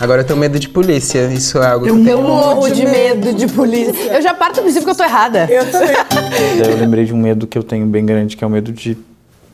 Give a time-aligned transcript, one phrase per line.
[0.00, 1.26] Agora eu tenho medo de polícia.
[1.32, 2.22] Isso é algo que eu Eu tenho.
[2.22, 4.12] morro de medo de polícia.
[4.14, 5.46] Eu já parto do princípio que eu tô errada.
[5.50, 5.96] Eu também.
[6.70, 8.96] Eu lembrei de um medo que eu tenho bem grande, que é o medo de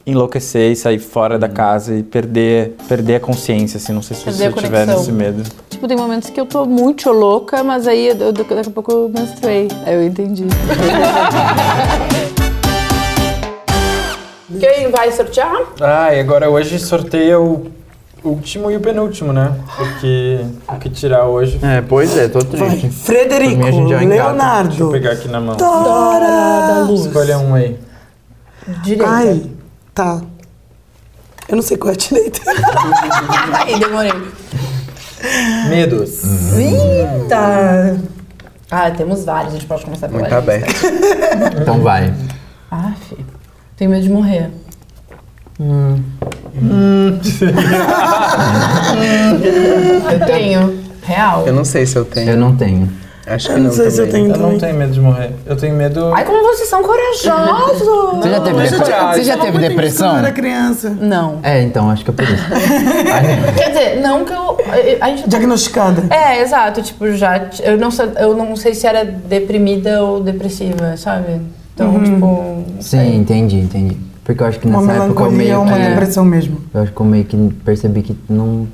[0.07, 3.93] enlouquecer e sair fora da casa e perder, perder a consciência, assim.
[3.95, 5.43] Não sei se Perder você tiver nesse medo.
[5.71, 8.93] Tipo, tem momentos que eu tô muito louca, mas aí eu- eu- daqui a pouco
[8.93, 9.69] eu menstruei.
[9.87, 10.45] Aí eu entendi.
[14.61, 15.57] Quem vai sortear?
[15.81, 17.67] Ah, e agora hoje sorteia o
[18.25, 19.55] último e o penúltimo, né?
[19.77, 21.59] Porque o que tirar hoje.
[21.63, 22.89] É, pois é, tô triste.
[22.91, 24.09] Frederico, Por mim, a gente já engata.
[24.09, 25.57] Deixa eu Leonardo, pegar aqui na mão.
[25.57, 26.93] Dora.
[26.93, 27.79] Escolha um aí.
[28.83, 29.07] Direita.
[29.13, 29.43] Ai,
[29.95, 30.21] tá.
[31.49, 32.41] Eu não sei qual é a direita.
[33.53, 34.13] Ai, demorei.
[35.69, 36.23] Medos.
[36.55, 37.99] Eita!
[38.71, 40.39] Ah, temos vários, a gente pode começar pela Muito lista.
[40.39, 41.61] aberto.
[41.61, 42.13] Então vai.
[42.71, 43.25] Ah, filho.
[43.77, 44.51] Tenho medo de morrer.
[50.11, 50.85] Eu tenho.
[51.03, 51.47] Real.
[51.47, 52.31] Eu não sei se eu tenho.
[52.31, 52.89] Eu não tenho.
[53.27, 54.23] Acho que Eu não sei se eu também.
[54.25, 54.59] tenho Eu não também.
[54.61, 55.31] tenho medo de morrer.
[55.47, 56.13] Eu tenho medo.
[56.15, 57.89] Ai, como vocês são corajosos!
[58.19, 58.79] Você já teve, depre-
[59.15, 60.13] você já teve Quando depressão?
[60.13, 60.91] eu era criança.
[61.01, 61.39] Não.
[61.43, 62.45] É, então, acho que é por isso.
[63.57, 64.59] Quer dizer, não que eu.
[65.01, 66.03] A gente Diagnosticada.
[66.15, 67.49] É, exato, tipo, já.
[67.63, 71.41] Eu não, sei, eu não sei se era deprimida ou depressiva, sabe?
[71.75, 72.27] Então, tipo.
[72.27, 73.01] não sei.
[73.01, 73.97] Sim, entendi, entendi.
[74.25, 75.89] Porque eu acho que Uma nessa época eu meio ou uma que...
[75.89, 76.59] depressão mesmo.
[76.73, 78.67] Eu acho que eu meio que percebi que não...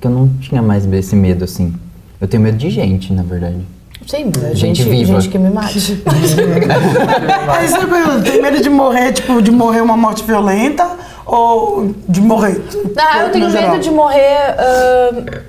[0.00, 1.74] Que eu não tinha mais esse medo, assim.
[2.20, 3.58] Eu tenho medo de gente, na verdade.
[4.06, 5.20] Sim, mas é Gente gente, viva.
[5.20, 5.78] gente que me mate.
[7.48, 10.88] Aí você pergunta, tem medo de morrer, tipo, de morrer uma morte violenta
[11.24, 12.60] ou de morrer?
[12.94, 13.78] Não, eu tenho medo geral?
[13.78, 15.42] de morrer ah,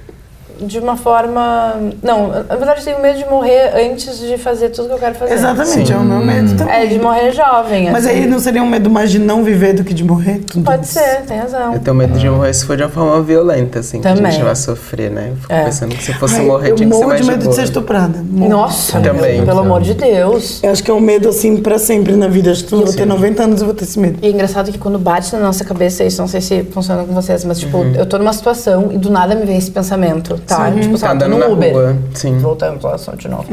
[0.62, 1.76] de uma forma.
[2.04, 5.16] Não, na verdade eu tenho medo de morrer antes de fazer tudo que eu quero
[5.16, 5.34] fazer.
[5.34, 6.74] Exatamente, é o meu medo também.
[6.76, 7.92] É, de morrer jovem.
[7.92, 8.16] Mas assim.
[8.16, 10.40] aí não seria um medo mais de não viver do que de morrer?
[10.48, 10.94] Tudo Pode isso.
[10.94, 11.74] ser, tem razão.
[11.74, 14.02] Eu tenho medo de morrer se for de uma forma violenta, assim.
[14.02, 14.32] Que a Também.
[14.32, 15.30] gente vai sofrer, né?
[15.32, 15.64] Eu fico É.
[15.66, 17.46] pensando que se fosse Ai, morrer, eu tinha que ser morro mais de medo de
[17.46, 17.56] boa.
[17.56, 18.24] ser estuprada.
[18.30, 18.50] Morro.
[18.50, 19.46] Nossa, Também.
[19.46, 20.62] pelo amor de Deus.
[20.64, 22.52] Eu acho que é um medo, assim, pra sempre na vida.
[22.52, 24.20] Acho que eu vou ter 90 anos e vou ter esse medo.
[24.22, 27.14] E é engraçado que quando bate na nossa cabeça, isso não sei se funciona com
[27.14, 30.72] vocês, mas tipo, eu tô numa situação e do nada me vem esse pensamento, tá?
[30.72, 31.74] Tipo, sei Tá andando no na Uber.
[31.74, 32.38] rua, sim.
[32.40, 33.46] Voltamos ao assunto de novo.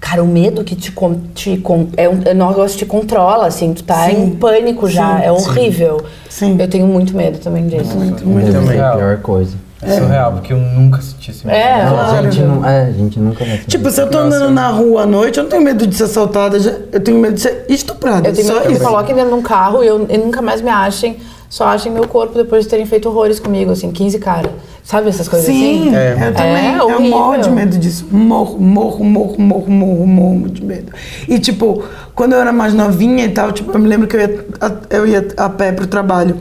[0.00, 0.92] Cara, o medo que te,
[1.34, 1.62] te
[1.96, 5.30] é um, é um negócio que te controla, assim, tu tá em pânico já, é
[5.30, 6.04] horrível.
[6.28, 6.56] Sim.
[6.58, 7.96] Eu tenho muito medo também disso.
[7.96, 8.80] Muito medo é também.
[8.80, 9.56] a pior coisa.
[9.80, 11.56] É surreal, porque eu nunca senti esse medo.
[11.56, 14.68] É, A gente, não, é, a gente nunca vai Tipo, se eu tô andando na
[14.68, 17.64] rua à noite, eu não tenho medo de ser assaltada, eu tenho medo de ser
[17.68, 18.28] estuprada.
[18.28, 20.60] Eu tenho medo que me coloquem dentro de um carro e, eu, e nunca mais
[20.62, 21.16] me achem,
[21.52, 24.50] só achem meu corpo depois de terem feito horrores comigo, assim, 15 cara.
[24.82, 25.94] Sabe essas coisas Sim, assim?
[25.94, 26.28] É.
[26.28, 26.74] eu também.
[26.76, 27.10] eu horrível.
[27.18, 28.06] morro de medo disso.
[28.10, 30.90] Morro, morro, morro, morro, morro, morro de medo.
[31.28, 34.20] E, tipo, quando eu era mais novinha e tal, tipo, eu me lembro que eu
[34.20, 36.36] ia a, eu ia a pé pro trabalho.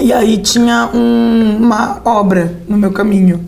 [0.00, 3.46] E aí tinha um- uma obra no meu caminho.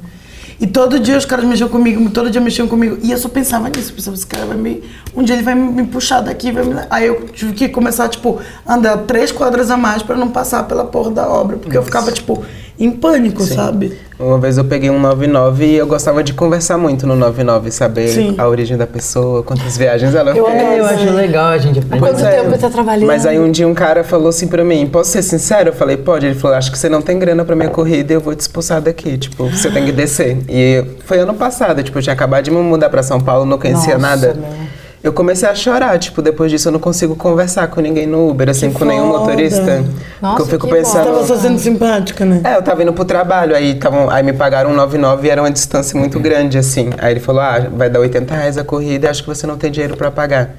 [0.62, 2.96] E todo dia os caras mexiam comigo, todo dia mexiam comigo.
[3.02, 4.84] E eu só pensava nisso, pensava, esse cara vai me.
[5.12, 6.76] Um dia ele vai me puxar daqui, vai me.
[6.88, 10.84] Aí eu tive que começar, tipo, andar três quadras a mais pra não passar pela
[10.84, 11.56] porra da obra.
[11.56, 12.44] Porque eu ficava, tipo,
[12.84, 13.96] em pânico, sabe?
[14.18, 18.08] Uma vez eu peguei um 99 e eu gostava de conversar muito no 99, saber
[18.08, 18.34] Sim.
[18.38, 20.60] a origem da pessoa, quantas viagens ela Eu fez.
[20.62, 20.72] amo.
[20.72, 21.98] Eu acho legal a gente aprender.
[21.98, 22.42] Quanto é.
[22.42, 23.06] tempo tá trabalhando?
[23.06, 25.70] Mas aí um dia um cara falou assim pra mim, posso ser sincero?
[25.70, 26.26] Eu falei, pode.
[26.26, 28.40] Ele falou, acho que você não tem grana pra minha corrida e eu vou te
[28.40, 29.16] expulsar daqui.
[29.18, 30.38] Tipo, você tem que descer.
[30.48, 33.58] E foi ano passado, tipo, eu tinha acabado de me mudar pra São Paulo, não
[33.58, 34.34] conhecia Nossa, nada.
[34.34, 34.71] meu.
[35.02, 38.48] Eu comecei a chorar, tipo, depois disso eu não consigo conversar com ninguém no Uber,
[38.48, 39.18] assim, Que com nenhum foda.
[39.18, 39.84] motorista.
[40.20, 41.04] Nossa, porque eu fico que pensando.
[41.06, 42.40] Tava só sendo simpática, né?
[42.44, 45.42] É, eu tava indo pro trabalho, aí, tavam, aí me pagaram um 99 e era
[45.42, 46.90] uma distância muito grande, assim.
[46.98, 49.56] Aí ele falou, ah, vai dar 80 reais a corrida e acho que você não
[49.58, 50.50] tem dinheiro pra pagar.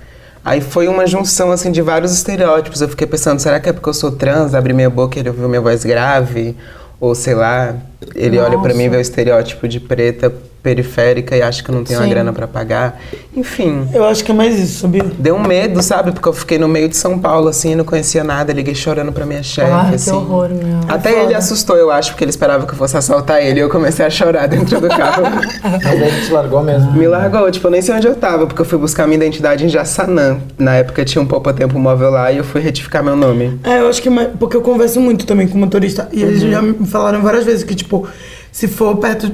[0.44, 2.81] Aí foi uma junção, assim, de vários estereótipos.
[2.81, 5.30] Eu fiquei pensando, será que é porque eu sou trans, abri minha boca e ele
[5.30, 6.58] ouviu minha voz grave?
[7.00, 7.75] Ou, sei lá,
[8.14, 11.75] ele olha pra mim e vê o estereótipo de preta periférica e acha que eu
[11.75, 12.09] não tenho uma Sim.
[12.12, 13.00] grana pra pagar.
[13.35, 15.03] Enfim, Eu acho que é mais isso, sabia?
[15.19, 16.12] deu um medo, sabe?
[16.13, 18.53] Porque eu fiquei no meio de São Paulo, assim, não conhecia nada.
[18.53, 20.12] Liguei chorando pra minha chefe, Ah, que assim.
[20.12, 20.79] horror, meu.
[20.88, 21.24] Até foda.
[21.24, 23.59] ele assustou, eu acho, porque ele esperava que eu fosse assaltar ele.
[23.59, 25.24] E eu comecei a chorar dentro do carro.
[25.63, 26.94] Mas aí ele te largou mesmo.
[26.94, 29.66] Me largou, tipo, eu nem sei onde eu tava, porque eu fui buscar minha identidade
[29.66, 30.38] em Jaçanã.
[30.57, 33.59] Na época tinha um pouco tempo móvel lá e eu fui retificar meu nome.
[33.63, 36.42] É, eu acho que é mais, porque eu converso muito também com motorista e eles
[36.42, 38.07] já me falaram várias vezes que, tipo,
[38.51, 39.30] se for perto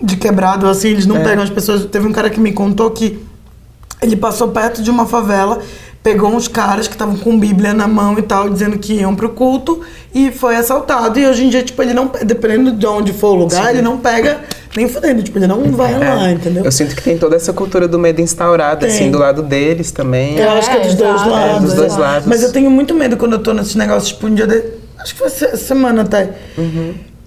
[0.00, 1.84] de quebrado, assim, eles não pegam as pessoas.
[1.84, 3.18] Teve um cara que me contou que
[4.02, 5.60] ele passou perto de uma favela,
[6.02, 9.28] pegou uns caras que estavam com Bíblia na mão e tal, dizendo que iam pro
[9.30, 9.80] culto
[10.14, 11.18] e foi assaltado.
[11.18, 13.98] E hoje em dia, tipo, ele não, dependendo de onde for o lugar, ele não
[13.98, 14.40] pega
[14.74, 16.64] nem fudendo, tipo, ele não vai lá, entendeu?
[16.64, 18.88] Eu sinto que tem toda essa cultura do medo instaurada, Tem.
[18.88, 20.38] assim, do lado deles também.
[20.38, 21.56] Eu acho que é dos dois exato, lados.
[21.56, 22.28] é dos dois lados.
[22.28, 24.62] Mas eu tenho muito medo quando eu tô nesses negócios, tipo, um dia de...
[24.98, 26.30] Acho que foi semana até.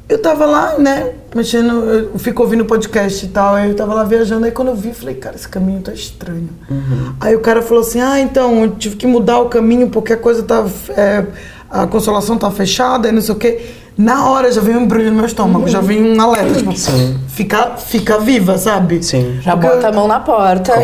[0.08, 4.04] eu tava lá, né, mexendo, eu fico ouvindo podcast e tal, aí eu tava lá
[4.04, 6.50] viajando, aí quando eu vi, eu falei, cara, esse caminho tá estranho.
[7.20, 10.18] Aí o cara falou assim, ah, então, eu tive que mudar o caminho porque a
[10.18, 11.26] coisa tá, é,
[11.70, 13.62] a consolação tá fechada e não sei o quê.
[13.96, 16.72] Na hora já veio um embrulho no meu estômago, já veio um alerta, tipo,
[17.28, 19.04] fica, fica viva, sabe?
[19.04, 19.38] Sim.
[19.40, 20.74] Já Porque bota eu- a mão na porta.
[20.74, 20.80] Se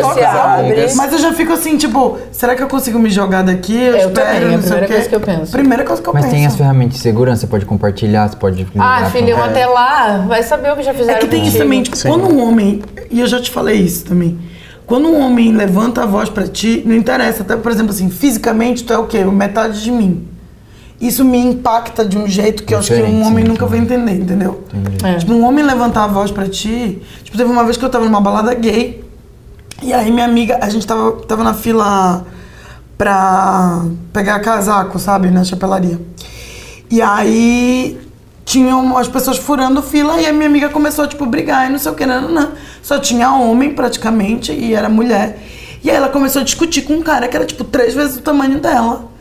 [0.00, 0.94] com as abre.
[0.94, 3.74] Mas eu já fico assim, tipo, será que eu consigo me jogar daqui?
[3.76, 4.92] Eu, Eu espero, também, é a não sei o primeira quê.
[4.94, 5.52] coisa que eu penso.
[5.52, 6.34] Primeira coisa que eu Mas penso.
[6.36, 8.64] tem as ferramentas de segurança, você pode compartilhar, você pode.
[8.78, 11.64] Ah, filhão, até lá, vai saber o que já fizeram É que tem isso contigo.
[11.64, 12.08] também, tipo, Sim.
[12.08, 14.38] quando um homem, e eu já te falei isso também,
[14.86, 18.84] quando um homem levanta a voz pra ti, não interessa, até por exemplo assim, fisicamente
[18.84, 19.24] tu é o quê?
[19.24, 20.28] Metade de mim.
[21.00, 23.78] Isso me impacta de um jeito que eu acho que um homem sim, nunca vai
[23.78, 24.64] entender, entendeu?
[25.04, 25.16] É.
[25.16, 27.02] Tipo, um homem levantar a voz pra ti.
[27.22, 29.04] Tipo, teve uma vez que eu tava numa balada gay.
[29.82, 32.24] E aí minha amiga, a gente tava, tava na fila
[32.96, 35.30] pra pegar casaco, sabe?
[35.30, 36.00] Na chapelaria.
[36.90, 38.00] E aí
[38.46, 41.92] tinham as pessoas furando fila e a minha amiga começou, tipo, brigar e não sei
[41.92, 42.52] o que, não, não, não.
[42.82, 45.42] Só tinha homem praticamente e era mulher.
[45.84, 48.22] E aí ela começou a discutir com um cara que era, tipo, três vezes o
[48.22, 49.15] tamanho dela.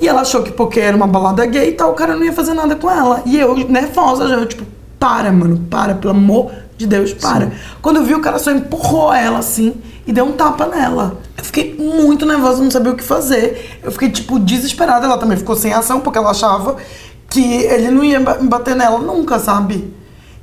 [0.00, 2.32] E ela achou que porque era uma balada gay e tal, o cara não ia
[2.32, 3.22] fazer nada com ela.
[3.24, 4.64] E eu, nervosa, já, tipo,
[4.98, 7.50] para, mano, para, pelo amor de Deus, para.
[7.80, 9.74] Quando eu vi, o cara só empurrou ela assim
[10.06, 11.18] e deu um tapa nela.
[11.36, 13.78] Eu fiquei muito nervosa, não sabia o que fazer.
[13.82, 15.06] Eu fiquei, tipo, desesperada.
[15.06, 16.76] Ela também ficou sem ação, porque ela achava
[17.30, 19.92] que ele não ia ba- bater nela nunca, sabe?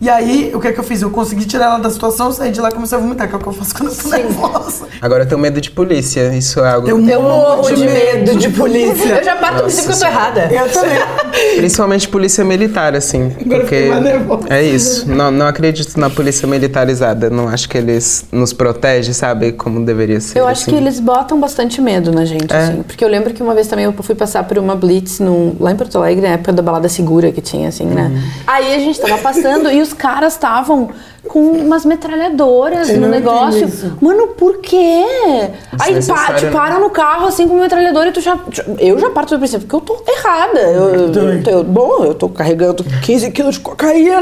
[0.03, 1.01] E aí, o que é que eu fiz?
[1.01, 3.33] Eu consegui tirar ela da situação, eu saí de lá e comecei a vomitar, que
[3.35, 4.85] é o que eu faço quando eu tô nervosa.
[5.01, 6.35] Agora eu tenho medo de polícia.
[6.35, 6.89] Isso é algo.
[6.89, 9.15] Eu Eu morro de medo de polícia.
[9.19, 10.49] Eu já parto do Nossa princípio que eu tô errada.
[10.53, 10.97] Eu também.
[11.55, 13.27] Principalmente polícia militar, assim.
[13.27, 14.43] Agora eu porque fiquei mais nervosa.
[14.49, 15.07] é isso.
[15.09, 17.29] Não, não acredito na polícia militarizada.
[17.29, 19.53] Não acho que eles nos protegem, sabe?
[19.53, 20.37] Como deveria ser.
[20.39, 20.71] Eu acho assim.
[20.71, 22.57] que eles botam bastante medo na gente, É.
[22.57, 22.83] assim.
[22.83, 25.71] Porque eu lembro que uma vez também eu fui passar por uma blitz num- lá
[25.71, 28.11] em Porto Alegre, na época da balada segura que tinha, assim, né?
[28.13, 28.21] Uhum.
[28.45, 30.89] Aí a gente tava passando e os caras estavam
[31.27, 33.69] com umas metralhadoras Eu no negócio.
[34.01, 35.03] Mano, por quê?
[35.25, 36.51] Aí pá, Desnecessário, te né?
[36.51, 38.37] param no carro assim com uma metralhadora e tu já.
[38.79, 40.59] Eu já parto do princípio que eu tô errada.
[40.59, 41.43] Eu, também.
[41.47, 44.21] eu- bom, eu tô carregando 15 quilos de cocaína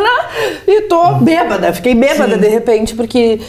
[0.67, 1.73] e tô bêbada.
[1.73, 3.39] Fiquei bêbada de repente, porque.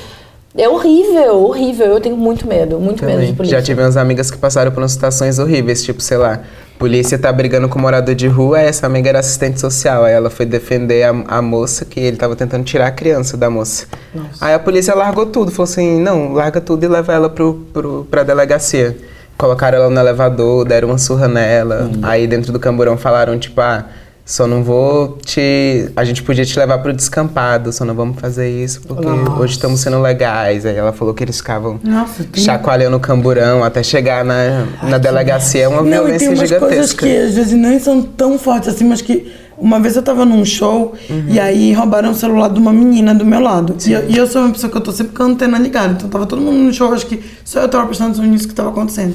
[0.56, 1.86] É horrível, horrível.
[1.86, 3.34] Eu tenho muito medo, muito medo de Também.
[3.34, 3.58] polícia.
[3.58, 6.40] Já tive umas amigas que passaram por umas situações horríveis, tipo, sei lá,
[6.78, 10.28] polícia tá brigando com um morador de rua, essa amiga era assistente social, aí ela
[10.28, 13.86] foi defender a, a moça que ele tava tentando tirar a criança da moça.
[14.40, 18.06] Aí a polícia largou tudo, falou assim, não, larga tudo e leva ela pro, pro,
[18.10, 18.96] pra delegacia.
[19.38, 23.86] Colocaram ela no elevador, deram uma surra nela, aí dentro do camburão falaram, tipo, ah,
[24.24, 25.90] só não vou te...
[25.96, 29.06] A gente podia te levar pro descampado, só não vamos fazer isso porque
[29.40, 30.64] hoje estamos sendo legais.
[30.64, 34.98] Aí ela falou que eles ficavam Nossa, tem- chacoalhando o camburão até chegar na, na
[34.98, 35.64] delegacia.
[35.64, 37.06] É uma Não, e tem violência umas coisas gigantesca.
[37.06, 39.32] que às vezes nem são tão fortes assim, mas que
[39.62, 40.94] uma vez eu tava num show
[41.28, 43.76] e aí roubaram o celular de uma menina do meu lado.
[43.86, 45.92] E eu, e eu sou uma pessoa que eu tô sempre com a antena ligada.
[45.92, 48.54] Então tava todo mundo no show, acho que só eu tava prestando atenção nisso que
[48.54, 49.14] tava acontecendo.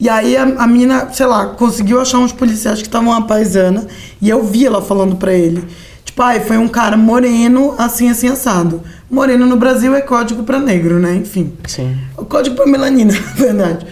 [0.00, 3.86] E aí a, a menina, sei lá, conseguiu achar uns policiais que estavam uma paisana
[4.20, 5.62] e eu vi ela falando pra ele.
[6.04, 8.82] Tipo, ai, foi um cara moreno, assim, assim, assado.
[9.10, 11.16] Moreno no Brasil é código pra negro, né?
[11.16, 11.52] Enfim.
[11.66, 11.96] Sim.
[12.16, 13.86] O código pra melanina, na verdade.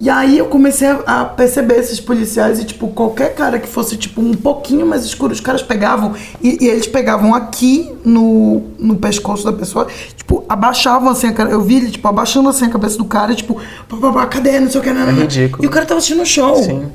[0.00, 4.20] E aí eu comecei a, perceber esses policiais e, tipo, qualquer cara que fosse, tipo,
[4.20, 9.44] um pouquinho mais escuro, os caras pegavam e, e eles pegavam aqui no, no pescoço
[9.44, 11.50] da pessoa, tipo, abaixavam assim a cara.
[11.50, 14.60] Eu vi ele, tipo, abaixando assim a cabeça do cara, tipo, pá, pá, pá, cadê?
[14.60, 15.18] Não sei o que, não, não.
[15.18, 15.64] É ridículo.
[15.64, 16.62] E o cara tava assistindo o show.
[16.62, 16.86] Sim.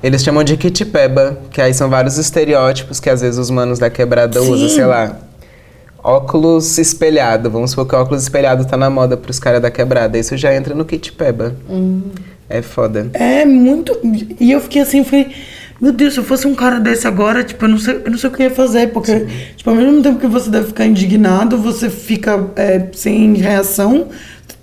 [0.00, 3.90] Eles chamam de kitpeba, que aí são vários estereótipos que às vezes os manos da
[3.90, 4.52] quebrada Sim.
[4.52, 5.16] usam, sei lá.
[6.02, 10.18] Óculos espelhado, vamos supor que o óculos espelhado tá na moda pros caras da quebrada.
[10.18, 11.54] Isso já entra no kitpeba.
[12.52, 13.08] É foda.
[13.14, 13.98] É muito.
[14.38, 15.28] E eu fiquei assim, falei,
[15.80, 18.18] meu Deus, se eu fosse um cara desse agora, tipo, eu não sei, eu não
[18.18, 20.86] sei o que eu ia fazer, porque, tipo, ao mesmo tempo que você deve ficar
[20.86, 24.08] indignado, você fica é, sem reação.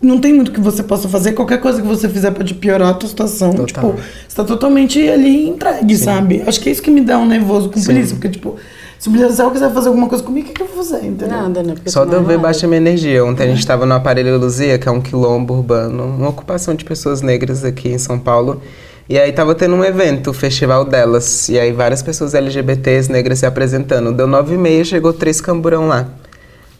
[0.01, 1.34] Não tem muito que você possa fazer.
[1.34, 3.51] Qualquer coisa que você fizer pode piorar a tua situação.
[3.53, 3.65] Total.
[3.65, 6.43] Tipo, você tá totalmente ali entregue, sabe?
[6.46, 8.55] Acho que é isso que me dá um nervoso com polícia, porque, tipo,
[9.00, 11.06] se o policial quiser fazer alguma coisa comigo, o que, que eu vou fazer?
[11.06, 11.29] Entendeu?
[11.29, 11.74] Nada, né?
[11.74, 13.24] Porque Só de eu é ver baixa minha energia.
[13.24, 16.84] Ontem a gente tava no Aparelho Luzia, que é um quilombo urbano, uma ocupação de
[16.84, 18.62] pessoas negras aqui em São Paulo.
[19.08, 21.48] E aí tava tendo um evento, o festival delas.
[21.48, 24.12] E aí várias pessoas LGBTs negras se apresentando.
[24.12, 26.06] Deu nove e meia, chegou três camburão lá.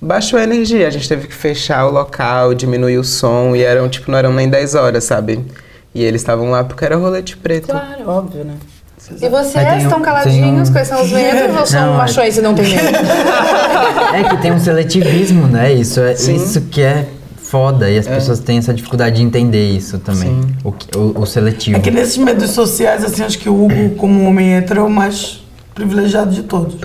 [0.01, 3.55] Baixou a energia, a gente teve que fechar o local, diminuir o som.
[3.55, 5.39] E eram, tipo, não eram nem 10 horas, sabe?
[5.95, 7.69] E eles estavam lá porque era rolete preto.
[7.69, 8.55] Claro, óbvio, né?
[9.21, 10.69] E vocês um- estão caladinhos?
[10.69, 12.97] um- Quais são os medos ou são Não, é- machões e não tem medo?
[14.13, 15.71] É que tem um seletivismo, né?
[15.73, 16.35] Isso é Sim.
[16.35, 17.05] isso que é
[17.37, 17.89] foda.
[17.89, 20.41] E as pessoas têm essa dificuldade de entender isso também.
[20.63, 21.77] O, que- o, o seletivo.
[21.77, 24.89] É que nesses medos sociais, assim, acho que o Hugo, como homem hétero, é o
[24.89, 25.41] mais
[25.75, 26.75] privilegiado de todos.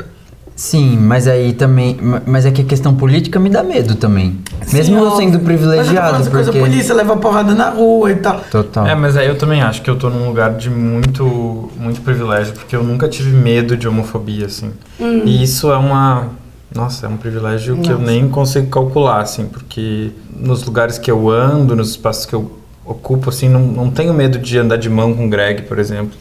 [0.56, 1.96] Sim, mas aí também.
[2.00, 4.38] ma- Mas é que a questão política me dá medo também.
[4.72, 6.64] Mesmo eu sendo Mas eu privilegiado, essa coisa, porque.
[6.66, 8.40] polícia leva porrada na rua e tal.
[8.50, 8.86] Total.
[8.86, 12.52] É, mas aí eu também acho que eu tô num lugar de muito, muito privilégio,
[12.54, 14.70] porque eu nunca tive medo de homofobia, assim.
[15.00, 16.28] E isso é uma.
[16.72, 21.28] Nossa, é um privilégio que eu nem consigo calcular, assim, porque nos lugares que eu
[21.30, 22.50] ando, nos espaços que eu
[22.84, 26.16] ocupo, assim, não, não tenho medo de andar de mão com Greg, por exemplo.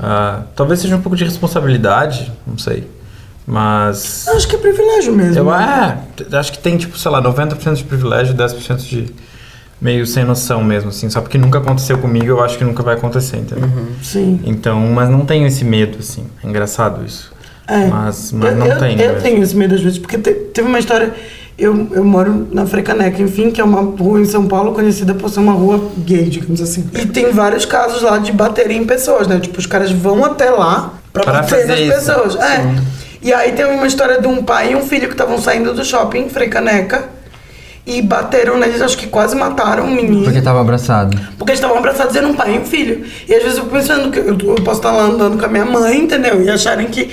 [0.00, 2.86] Ah, talvez seja um pouco de responsabilidade, não sei.
[3.46, 4.26] Mas.
[4.28, 5.38] Acho que é privilégio mesmo.
[5.38, 5.98] Eu né?
[6.32, 9.06] é, acho que tem, tipo, sei lá, 90% de privilégio e 10% de
[9.80, 11.08] meio sem noção mesmo, assim.
[11.08, 13.68] Só porque nunca aconteceu comigo, eu acho que nunca vai acontecer, entendeu?
[14.02, 14.40] Sim.
[14.44, 16.26] Então, mas não tenho esse medo, assim.
[16.42, 17.32] É engraçado isso.
[17.68, 17.86] É.
[17.86, 19.00] Mas, mas eu, não eu, tenho.
[19.00, 19.22] Eu mesmo.
[19.22, 21.12] tenho esse medo às vezes, porque te- teve uma história.
[21.58, 25.30] Eu, eu moro na Frecaneca, enfim, que é uma rua em São Paulo conhecida por
[25.30, 26.86] ser uma rua gay, digamos assim.
[26.92, 29.40] E tem vários casos lá de baterem em pessoas, né?
[29.40, 31.92] Tipo, os caras vão até lá pra, Pra bater fazer nas isso.
[32.12, 32.36] pessoas.
[32.36, 32.74] É.
[33.26, 35.84] E aí tem uma história de um pai e um filho que estavam saindo do
[35.84, 37.08] shopping em Frecaneca
[37.84, 40.22] e bateram neles, acho que quase mataram um menino.
[40.22, 41.18] Porque tava abraçado.
[41.36, 43.04] Porque eles estavam abraçados dizendo um pai e um filho.
[43.28, 45.48] E às vezes eu fico pensando que eu, eu posso estar lá andando com a
[45.48, 46.40] minha mãe, entendeu?
[46.40, 47.10] E acharem que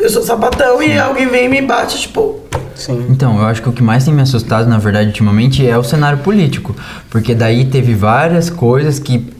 [0.00, 2.40] eu sou sapatão e alguém vem e me bate, tipo.
[2.74, 3.06] Sim.
[3.08, 5.84] Então, eu acho que o que mais tem me assustado, na verdade, ultimamente, é o
[5.84, 6.74] cenário político.
[7.10, 9.32] Porque daí teve várias coisas que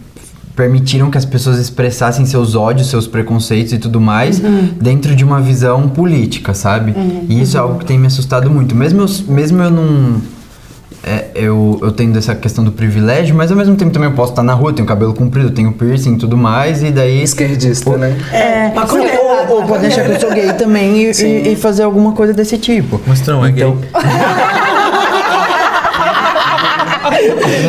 [0.56, 4.40] permitiram que as pessoas expressassem seus ódios, seus preconceitos e tudo mais
[4.80, 6.94] dentro de uma visão política, sabe?
[7.28, 8.74] E isso é algo que tem me assustado muito.
[8.74, 10.20] Mesmo eu, mesmo eu não.
[11.02, 14.30] é, eu, eu tendo essa questão do privilégio, mas ao mesmo tempo também eu posso
[14.32, 17.22] estar na rua, tenho cabelo comprido, tenho piercing e tudo mais, e daí.
[17.22, 18.16] Esquerdista, né?
[18.32, 19.18] É, Sim, maconheiro.
[19.22, 22.32] ou- Ou pode achar que eu sou gay também e, e- e fazer alguma coisa
[22.32, 22.98] desse tipo.
[23.06, 23.88] Mas tu não é Então- gay.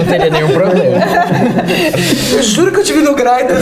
[0.05, 0.97] Não teria nenhum problema.
[2.33, 3.55] Eu juro que eu tive no Grindr.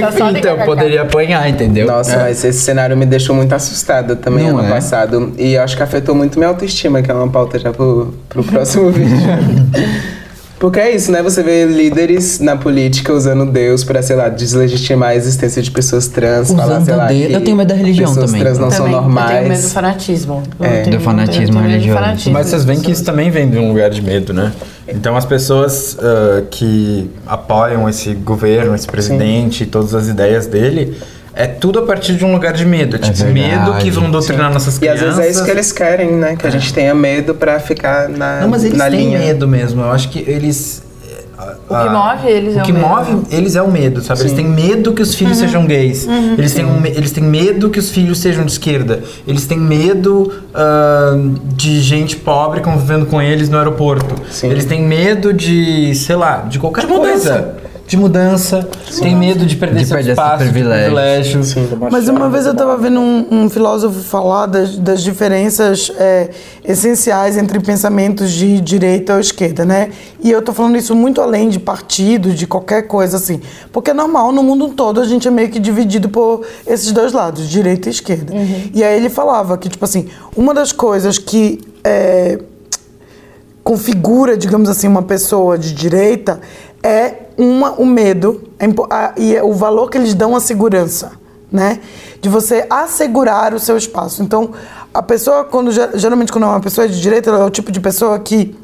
[0.00, 1.86] Tá só Enfim, de então, poderia apanhar, entendeu?
[1.86, 4.70] Nossa, mas esse cenário me deixou muito assustada também Não ano é?
[4.70, 5.32] passado.
[5.38, 8.90] E acho que afetou muito minha autoestima, que é uma pauta já pro, pro próximo
[8.90, 9.16] vídeo.
[10.58, 11.22] Porque é isso, né?
[11.22, 16.08] Você vê líderes na política usando Deus pra, sei lá, deslegitimar a existência de pessoas
[16.08, 16.48] trans.
[16.50, 17.26] falar, Usando sei lá, Deus.
[17.26, 18.40] que Eu tenho medo da religião pessoas também.
[18.42, 19.72] trans não são Também, Eu tenho medo do normais.
[19.72, 20.42] fanatismo.
[20.60, 20.80] É.
[20.82, 21.98] tenho- Do fanatismo religioso.
[22.00, 22.32] fanatismo.
[22.32, 24.50] Mas vocês veem que isso também vem de um lugar de medo, né?
[24.88, 30.96] Então as pessoas ah, que apoiam esse governo, esse presidente e todas as ideias dele,
[31.36, 32.96] é tudo a partir de um lugar de medo.
[32.96, 33.34] É tipo, verdade.
[33.34, 35.02] medo que vão doutrinar nossas E crianças.
[35.02, 36.34] às vezes é isso que eles querem, né?
[36.34, 39.18] Que a gente tenha medo pra ficar na, Não, mas eles na têm linha.
[39.18, 39.82] medo mesmo.
[39.82, 40.82] Eu acho que eles.
[41.68, 42.86] O que move eles o é o que medo.
[42.88, 44.20] move eles é o medo, sabe?
[44.20, 44.36] Eles Sim.
[44.36, 46.08] têm medo que os filhos sejam gays.
[46.38, 49.02] Eles, têm um eles têm medo que os filhos sejam de esquerda.
[49.28, 51.14] Eles têm medo ah,
[51.54, 54.14] de gente pobre convivendo com eles no aeroporto.
[54.30, 54.48] Sim.
[54.48, 57.30] Eles têm medo de, sei lá, de qualquer De mudança.
[57.30, 57.65] coisa.
[57.86, 58.68] De mudança.
[59.00, 61.40] Tem medo de perder De perder esse espaço, de privilégio.
[61.40, 61.88] privilégio.
[61.90, 66.30] Mas uma vez eu estava vendo um, um filósofo falar das, das diferenças é,
[66.64, 69.90] essenciais entre pensamentos de direita ou esquerda, né?
[70.20, 73.40] E eu tô falando isso muito além de partido, de qualquer coisa assim.
[73.72, 77.12] Porque é normal, no mundo todo a gente é meio que dividido por esses dois
[77.12, 78.32] lados, direita e esquerda.
[78.74, 82.40] E aí ele falava que, tipo assim, uma das coisas que é,
[83.62, 86.40] configura, digamos assim, uma pessoa de direita
[86.82, 88.42] é uma, o medo
[88.90, 91.12] a e é o valor que eles dão à segurança,
[91.50, 91.80] né?
[92.20, 94.22] De você assegurar o seu espaço.
[94.22, 94.50] Então,
[94.94, 97.70] a pessoa, quando ge- geralmente quando é uma pessoa de direita, ela é o tipo
[97.70, 98.56] de pessoa que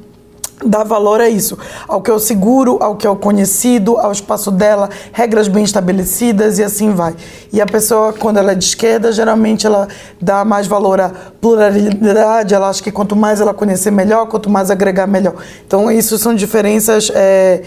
[0.64, 4.12] dá valor a isso, ao que é o seguro, ao que é o conhecido, ao
[4.12, 7.16] espaço dela, regras bem estabelecidas e assim vai.
[7.52, 9.88] E a pessoa, quando ela é de esquerda, geralmente ela
[10.20, 14.70] dá mais valor à pluralidade, ela acha que quanto mais ela conhecer melhor, quanto mais
[14.70, 15.34] agregar melhor.
[15.66, 17.62] Então, isso são diferenças é,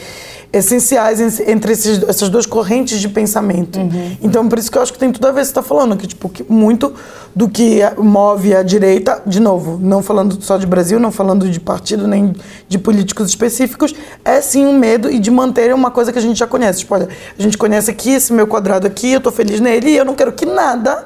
[0.58, 3.80] essenciais en- entre esses, essas duas correntes de pensamento.
[4.22, 6.08] Então, por isso que eu acho que tem tudo a ver, você está falando, que,
[6.08, 6.94] tipo, que muito
[7.36, 11.60] do que move a direita, de novo, não falando só de Brasil, não falando de
[11.60, 12.34] partido nem
[12.70, 13.94] de políticos específicos,
[14.24, 16.80] é sim um medo e de manter uma coisa que a gente já conhece.
[16.80, 19.98] Tipo, olha, a gente conhece aqui esse meu quadrado aqui, eu tô feliz nele e
[19.98, 21.04] eu não quero que nada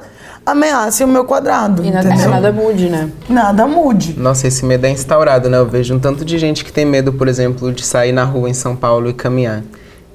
[0.50, 1.84] ameace o meu quadrado.
[1.84, 3.10] E nada, é, nada mude, né?
[3.28, 4.14] Nada mude.
[4.18, 5.58] Nossa, esse medo é instaurado, né?
[5.58, 8.48] Eu vejo um tanto de gente que tem medo, por exemplo, de sair na rua
[8.48, 9.62] em São Paulo e caminhar.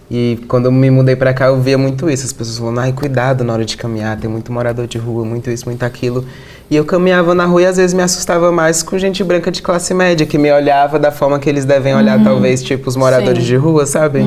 [0.10, 2.26] E quando eu me mudei pra cá, eu via muito isso.
[2.26, 5.50] As pessoas falando, ai, cuidado na hora de caminhar, tem muito morador de rua, muito
[5.50, 6.24] isso, muito aquilo.
[6.70, 9.62] E eu caminhava na rua e às vezes me assustava mais com gente branca de
[9.62, 13.44] classe média, que me olhava da forma que eles devem olhar, talvez, tipo, os moradores
[13.44, 13.50] Sim.
[13.50, 14.22] de rua, sabe?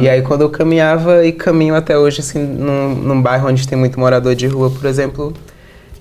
[0.00, 3.76] E aí quando eu caminhava e caminho até hoje, assim, num, num bairro onde tem
[3.76, 5.34] muito morador de rua, por exemplo,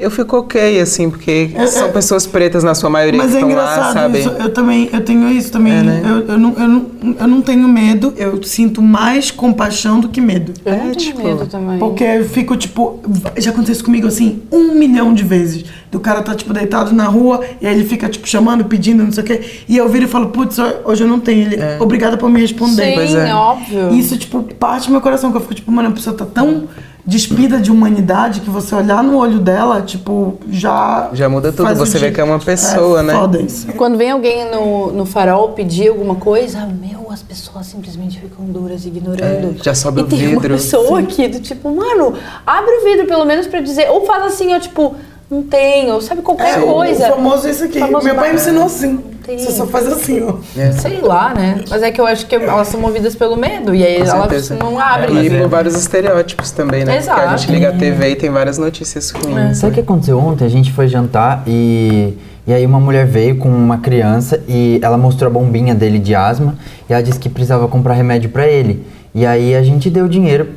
[0.01, 1.91] Eu fico ok, assim, porque É, são é.
[1.91, 4.19] pessoas pretas na sua maioria Mas que é estão lá, engraçado sabe?
[4.19, 4.29] isso.
[4.29, 5.73] Eu também, eu tenho isso também.
[5.73, 6.01] É, né?
[6.03, 6.85] eu, eu, não, eu, não,
[7.19, 10.53] eu não tenho medo, eu sinto mais compaixão do que medo.
[10.65, 11.77] Eu não É, tenho tipo, medo também.
[11.79, 12.99] Porque eu fico, tipo,
[13.37, 15.65] já aconteceu isso comigo assim, um milhão de vezes.
[15.91, 19.11] Do cara tá, tipo, deitado na rua, e aí ele fica, tipo, chamando, pedindo, não
[19.11, 19.41] sei o quê.
[19.67, 21.41] E eu viro e falo, putz, hoje eu não tenho.
[21.51, 22.85] Ele, obrigada por me responder.
[22.91, 23.33] Sim, Pois é.
[23.33, 23.93] óbvio.
[23.93, 26.69] Isso, tipo, parte do meu coração, que eu fico, tipo, mano, a pessoa tá tão
[27.05, 31.09] despida de humanidade que você olhar no olho dela, tipo, já.
[31.13, 33.13] Já muda tudo, faz você vê que é uma pessoa, né?
[33.13, 33.67] Foda isso.
[33.73, 38.85] Quando vem alguém no, no farol pedir alguma coisa, meu, as pessoas simplesmente ficam duras,
[38.85, 39.55] ignorando.
[39.59, 40.55] É, já sobe e o tem uma vidro.
[40.55, 42.13] pessoa aqui do tipo, mano,
[42.45, 44.95] abre o vidro pelo menos pra dizer, ou fala assim, ó, tipo,
[45.29, 47.07] não tenho, sabe, qualquer É, coisa.
[47.11, 47.79] O famoso isso aqui.
[47.79, 48.99] Famoso Meu pai me ensinou assim.
[49.25, 49.37] Tem.
[49.37, 50.35] Você só faz assim, ó.
[50.79, 51.63] Sei lá, né?
[51.69, 54.29] Mas é que eu acho que elas são movidas pelo medo, e aí Com elas
[54.45, 54.55] certeza.
[54.55, 55.11] não abrem.
[55.11, 56.97] E mas é- por vários estereótipos também, né?
[56.97, 57.37] Porque a Exato.
[57.37, 59.57] gente liga a TV e tem várias notícias ruins.
[59.57, 60.45] Sabe o que aconteceu ontem?
[60.45, 62.13] A gente foi jantar e,
[62.47, 66.15] e aí uma mulher veio com uma criança e ela mostrou a bombinha dele de
[66.15, 66.55] asma
[66.89, 68.85] e ela disse que precisava comprar remédio pra ele.
[69.13, 70.47] E aí a gente deu dinheiro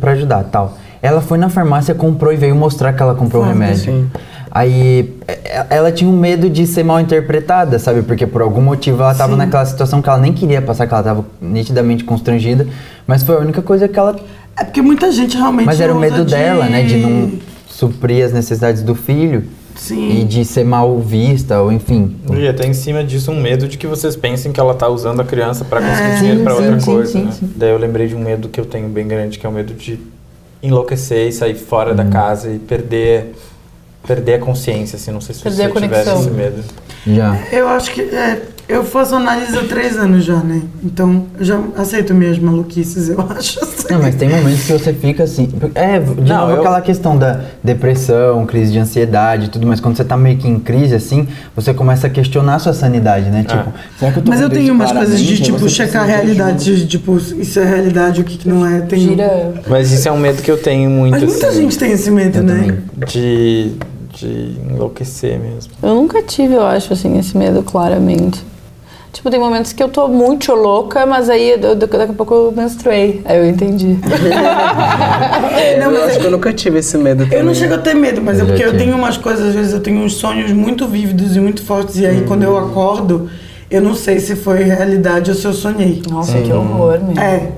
[0.00, 0.78] pra ajudar, tal.
[1.02, 4.10] Ela foi na farmácia, comprou e veio mostrar que ela comprou o remédio.
[4.50, 5.15] Aí é-
[5.70, 8.02] ela tinha um medo de ser mal interpretada, sabe?
[8.02, 11.02] Porque por algum motivo ela tava naquela situação que ela nem queria passar, que ela
[11.02, 12.66] tava nitidamente constrangida,
[13.06, 14.16] mas foi a única coisa que ela
[14.56, 15.66] É porque muita gente realmente.
[15.66, 16.82] mas era o medo de- dela, né?
[16.84, 17.32] De não
[17.68, 19.44] suprir as necessidades do filho.
[19.74, 20.20] Sim.
[20.22, 22.16] E de ser mal vista, ou enfim.
[22.34, 25.20] E até em cima disso um medo de que vocês pensem que ela tá usando
[25.20, 27.30] a criança pra conseguir É, dinheiro pra sim, outra sim, coisa, sim, né?
[27.32, 27.52] sim.
[27.54, 29.74] Daí eu lembrei de um medo que eu tenho bem grande, que é o medo
[29.74, 30.00] de
[30.62, 31.96] enlouquecer e sair fora Uhum.
[31.96, 33.34] da casa e perder
[34.06, 36.62] perder a consciência, assim, não sei se Perder você a tiver esse medo.
[37.06, 37.36] Já.
[37.52, 38.00] Eu acho que.
[38.02, 40.60] É, eu faço análise há três anos já, né?
[40.82, 43.62] Então eu já aceito minhas maluquices, eu acho.
[43.62, 43.86] assim.
[43.92, 45.48] Não, mas tem momentos que você fica assim.
[45.72, 49.78] É, de Não, novo eu- aquela questão da depressão, crise de ansiedade e tudo, mas
[49.80, 53.30] quando você tá meio que em crise, assim, você começa a questionar a sua sanidade,
[53.30, 53.44] né?
[53.48, 56.64] Tipo, será que eu tô Mas eu tenho umas coisas de, tipo, checar a realidade,
[56.64, 58.80] de, tipo, isso é realidade, o que, que não é.
[58.80, 58.98] Tem...
[58.98, 59.54] Gira.
[59.68, 62.10] Mas isso é um medo que eu tenho muito, Mas muita assim, gente tem esse
[62.10, 62.54] medo, né?
[62.62, 62.78] também.
[63.06, 63.72] de,
[64.16, 65.72] de enlouquecer mesmo.
[65.82, 68.42] Eu nunca tive, eu acho, assim, esse medo claramente.
[69.12, 72.52] Tipo, tem momentos que eu tô muito louca, mas aí eu- daqui a pouco eu
[72.54, 73.22] menstruei.
[73.24, 73.98] Aí eu entendi.
[75.58, 77.38] É, Não, eu acho que eu nunca tive esse medo também.
[77.38, 79.54] Eu não chego a ter medo, mas Eu é porque eu tenho umas coisas, às
[79.54, 83.28] vezes eu tenho uns sonhos muito vívidos e muito fortes, e aí quando eu acordo,
[83.70, 86.02] eu não sei se foi realidade ou se eu sonhei.
[86.10, 87.18] Nossa, que horror, meu.
[87.22, 87.48] É,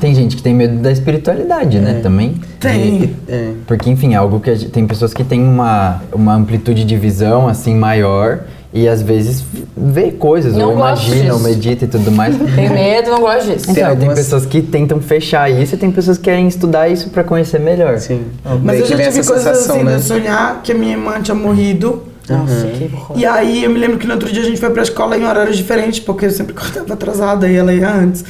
[0.00, 2.00] Tem gente que tem medo da espiritualidade, né?
[2.02, 2.34] Também.
[2.58, 3.14] tem.
[3.28, 3.50] É.
[3.66, 6.96] Porque, enfim, é algo que a gente- tem pessoas que têm uma, uma amplitude de
[6.96, 8.40] visão, assim, maior.
[8.72, 9.44] E às vezes
[9.76, 12.36] vê coisas, Não ou imagina, ou medita e tudo mais.
[12.54, 13.64] Tenho medo, não gosto disso.
[13.64, 17.10] Então, tem algumas- pessoas que tentam fechar isso e tem pessoas que querem estudar isso
[17.10, 17.98] pra conhecer melhor.
[17.98, 18.22] Sim.
[18.62, 19.96] Mas eu que já tive essa coisas sensação, assim né?
[19.96, 22.04] de sonhar que a minha irmã tinha morrido.
[22.28, 23.18] Nossa, que horror.
[23.18, 25.24] E aí eu me lembro que no outro dia a gente foi pra escola em
[25.26, 28.24] horários diferentes, porque eu sempre acordava atrasada e ela ia antes.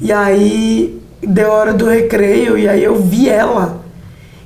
[0.00, 3.80] E aí deu a hora do recreio e aí eu vi ela.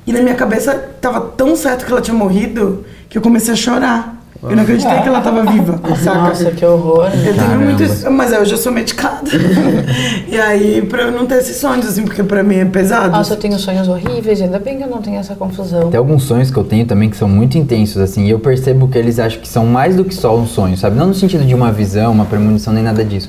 [0.07, 3.57] E na minha cabeça tava tão certo que ela tinha morrido que eu comecei a
[3.57, 4.21] chorar.
[4.43, 6.19] Eu não acreditei que ela tava viva, saca?
[6.19, 7.11] Nossa, que horror.
[7.27, 9.31] Eu tenho muito isso, mas eu já sou medicada.
[10.27, 13.11] e aí, pra eu não ter esses sonhos, assim, porque pra mim é pesado.
[13.11, 15.91] Nossa, eu tenho sonhos horríveis, ainda bem que eu não tenho essa confusão.
[15.91, 18.89] Tem alguns sonhos que eu tenho também que são muito intensos, assim, e eu percebo
[18.89, 20.97] que eles acham que são mais do que só um sonho, sabe?
[20.97, 23.29] Não no sentido de uma visão, uma premonição, nem nada disso.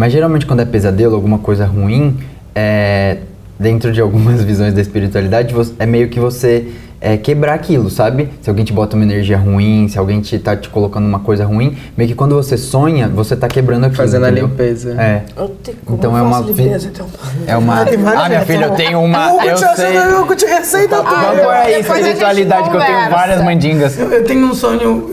[0.00, 2.16] Mas geralmente quando é pesadelo, alguma coisa ruim,
[2.54, 3.18] é,
[3.58, 6.68] dentro de algumas visões da espiritualidade, é meio que você
[7.02, 8.30] é, quebrar aquilo, sabe?
[8.40, 11.44] Se alguém te bota uma energia ruim, se alguém te, tá te colocando uma coisa
[11.44, 13.98] ruim, meio que quando você sonha, você tá quebrando aquilo.
[13.98, 14.46] Fazendo a entendeu?
[14.48, 14.94] limpeza.
[14.98, 15.22] É.
[15.62, 17.06] Te- Então é uma limpeza, então?
[17.46, 17.82] É uma.
[17.82, 19.32] Ah, minha filha, eu tenho uma.
[19.44, 19.96] Eu Eu te sei.
[19.98, 21.10] eu te receita tudo.
[21.10, 23.98] Vamos por aí, a espiritualidade, que eu tenho várias mandingas.
[23.98, 25.10] Eu, eu tenho um sonho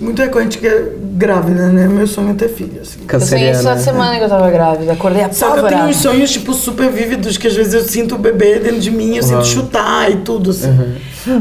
[0.00, 1.86] muito recorrente que é grávida, né?
[1.86, 3.00] Meu sonho é ter filho, assim.
[3.06, 3.70] Eu sonhei isso Canceriana.
[3.72, 4.92] essa semana que eu tava grávida.
[4.92, 5.88] Acordei Só que eu tenho apavorada.
[5.90, 9.16] uns sonhos, tipo, super vívidos, que às vezes eu sinto o bebê dentro de mim,
[9.16, 10.96] eu sinto chutar e tudo, assim.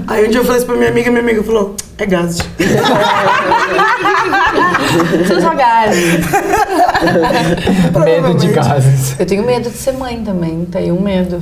[0.08, 2.42] Aí um dia eu falei isso pra minha amiga, minha amiga falou, é gases.
[5.28, 6.20] Seus gases.
[8.04, 9.16] Medo de casas.
[9.20, 10.66] Eu tenho medo de ser mãe também.
[10.66, 11.42] Tenho medo.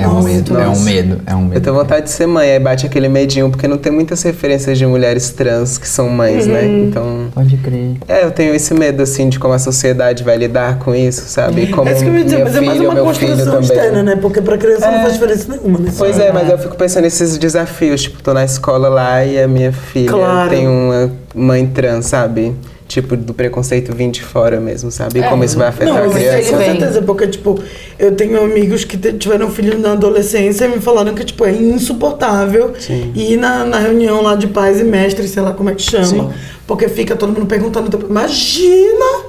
[0.00, 1.60] É um medo, é um medo, é um Eu medo.
[1.60, 4.86] tenho vontade de ser mãe, aí bate aquele medinho, porque não tem muitas referências de
[4.86, 6.64] mulheres trans que são mães, né?
[6.64, 7.26] Então.
[7.34, 7.96] Pode crer.
[8.06, 11.62] É, eu tenho esse medo, assim, de como a sociedade vai lidar com isso, sabe?
[11.62, 13.12] E como é isso que eu ia dizer, minha mas é mais filha uma meu
[13.12, 13.68] filho construção também.
[13.76, 14.16] externa, né?
[14.16, 15.90] Porque pra criança não faz diferença nenhuma, né?
[15.98, 18.02] Pois é, mas eu fico pensando nesses desafios.
[18.04, 20.50] Tipo, tô na escola lá e a minha filha Claro.
[20.50, 22.54] tem uma mãe trans, sabe?
[22.88, 25.18] Tipo, do preconceito vir de fora mesmo, sabe?
[25.20, 25.28] E É.
[25.28, 26.56] como isso vai afetar Não, a com criança.
[26.56, 26.66] vem.
[26.78, 27.62] certeza, porque, tipo,
[27.98, 32.72] eu tenho amigos que tiveram filhos na adolescência e me falaram que, tipo, é insuportável
[32.78, 33.12] Sim.
[33.14, 36.06] ir na, na reunião lá de pais e mestres, sei lá como é que chama,
[36.06, 36.30] Sim.
[36.66, 39.24] porque fica todo mundo perguntando, tipo, imagina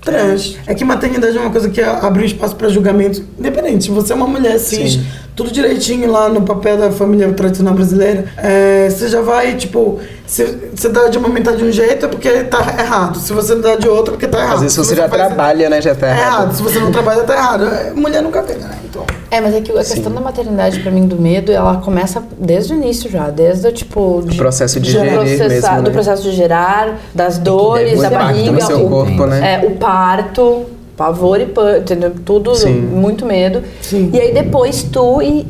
[0.00, 0.56] trans.
[0.66, 4.12] É que maternidade é uma coisa que abre um espaço para julgamento, independente, se você
[4.12, 5.06] é uma mulher cis, Sim.
[5.36, 10.00] tudo direitinho lá no papel da família tradicional brasileira, é, você já vai, tipo,
[10.32, 13.76] se você dá de amamentar de um jeito é porque tá errado, se você dá
[13.76, 14.54] de outro é porque tá errado.
[14.54, 15.82] Às vezes Se você já trabalha, né?
[15.82, 16.26] Já tá é errado.
[16.26, 16.54] errado.
[16.56, 17.64] Se você não trabalha, tá errado.
[17.66, 18.78] É, Mulher nunca ganha, né?
[18.88, 19.04] Então.
[19.30, 22.72] É, mas é que a questão da maternidade, pra mim, do medo, ela começa desde
[22.72, 23.28] o início já.
[23.28, 24.22] Desde o tipo.
[24.26, 25.82] De, processo de do gerir processar- mesmo, né?
[25.82, 28.52] Do processo de gerar, das dores, da barriga.
[28.52, 29.60] no seu o- corpo, né?
[29.62, 30.64] É, o parto,
[30.96, 32.12] pavor e pânico, entendeu?
[32.24, 32.72] Tudo, Sim.
[32.72, 33.62] muito medo.
[33.82, 34.10] Sim.
[34.14, 35.46] E aí depois tu e.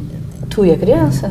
[0.50, 1.30] Tu e a criança.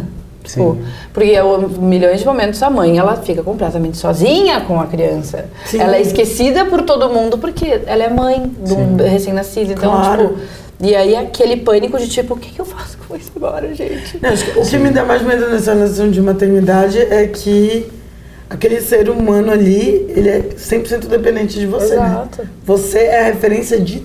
[0.52, 0.82] Tipo, Sim.
[1.14, 5.46] porque eu, milhões de momentos a mãe ela fica completamente sozinha com a criança.
[5.66, 5.80] Sim.
[5.80, 9.72] Ela é esquecida por todo mundo porque ela é mãe de um recém-nascido.
[9.72, 10.28] Então, Claro.
[10.30, 10.40] tipo.
[10.84, 14.18] E aí aquele pânico de tipo, o que, que eu faço com isso agora, gente?
[14.20, 17.86] Não, acho que o que me dá mais medo nessa relação de maternidade é que
[18.50, 22.42] aquele ser humano ali, ele é 100% dependente de você, Exato.
[22.42, 22.50] né?
[22.66, 24.02] Você é a referência de,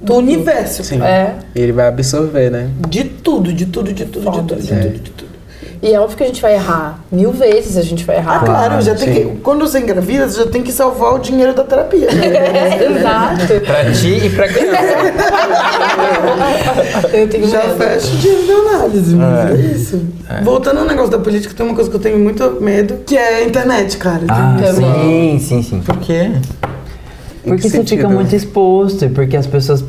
[0.00, 0.84] do universo.
[0.84, 1.02] Sim.
[1.02, 1.34] É.
[1.52, 2.70] E ele vai absorver, né?
[2.88, 4.82] De tudo, de tudo, de tudo, de Foda, tudo, de né?
[4.82, 5.29] tudo, de tudo.
[5.82, 6.98] E é óbvio que a gente vai errar.
[7.10, 8.44] Mil vezes a gente vai Ah, errar.
[8.44, 11.64] claro, já tem que, quando você engravida, você já tem que salvar o dinheiro da
[11.64, 12.10] terapia.
[12.12, 12.26] né?
[12.36, 13.46] É, exato.
[13.64, 14.78] Pra ti e pra criança.
[17.12, 17.78] Eu tenho Já medo.
[17.78, 20.00] fecha o dinheiro da análise, mas é, isso.
[20.42, 23.36] Voltando ao negócio da política, tem uma coisa que eu tenho muito medo, que é
[23.36, 24.22] a internet, cara.
[24.28, 25.80] Ah, sim, sim, sim.
[25.80, 26.30] Por quê?
[27.42, 28.10] Porque que você fica sentido?
[28.10, 29.82] muito exposto, e porque as pessoas.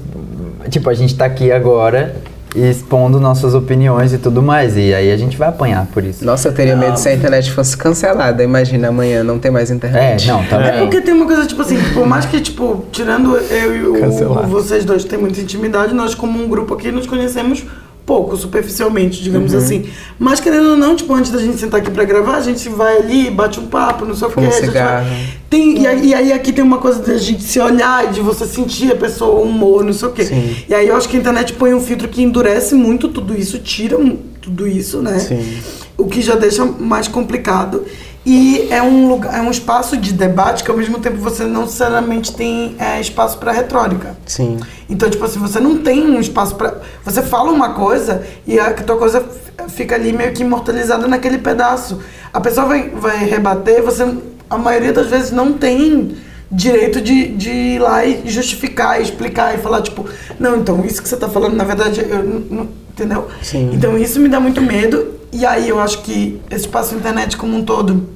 [0.70, 2.16] Tipo, a gente tá aqui agora
[2.56, 6.26] expondo nossas opiniões e tudo mais, e aí a gente vai apanhar por isso.
[6.26, 8.44] Nossa, eu teria medo se a internet fosse cancelada.
[8.44, 10.28] Imagina amanhã não ter mais É, internet.
[10.28, 10.80] não, É também.
[10.82, 14.48] porque tem uma coisa, tipo assim, por mais que, tipo, tirando eu e o, Cancelado.
[14.48, 17.64] vocês dois têm muita intimidade, nós como um grupo aqui nos conhecemos
[18.12, 19.86] pouco, superficialmente, digamos assim.
[20.20, 22.98] Mas querendo ou não, tipo, antes da gente sentar aqui pra gravar, a gente vai
[22.98, 25.06] ali, bate um papo, não sei o um cigarro.
[25.06, 28.04] vai- Tem, e, aí, e aí aqui tem uma coisa de a gente se olhar
[28.06, 30.26] e de você sentir a pessoa, o humor, não sei o quê.
[30.26, 30.58] Sim.
[30.68, 33.58] E aí eu acho que a internet põe um filtro que endurece muito tudo isso,
[33.60, 33.98] tira
[34.42, 35.18] tudo isso, né?
[35.20, 35.58] Sim.
[35.98, 37.84] o que já deixa mais complicado.
[38.26, 41.62] E é um lugar, é um espaço de debate que ao mesmo tempo você não
[41.64, 44.16] necessariamente tem é, espaço para retórica.
[44.26, 44.58] Sim.
[44.92, 46.76] Então, tipo assim, você não tem um espaço para
[47.06, 49.24] Você fala uma coisa e a tua coisa
[49.70, 52.00] fica ali meio que imortalizada naquele pedaço.
[52.34, 54.06] A pessoa vai, vai rebater, você,
[54.50, 56.16] a maioria das vezes, não tem
[56.52, 60.06] direito de, de ir lá e justificar, e explicar e falar, tipo,
[60.38, 62.40] não, então, isso que você tá falando, na verdade, eu não.
[62.40, 63.30] não- Entendeu?
[63.42, 63.72] Sim.
[63.74, 65.14] Então, isso me dá muito medo.
[65.32, 68.10] E aí, eu acho que esse espaço internet como um todo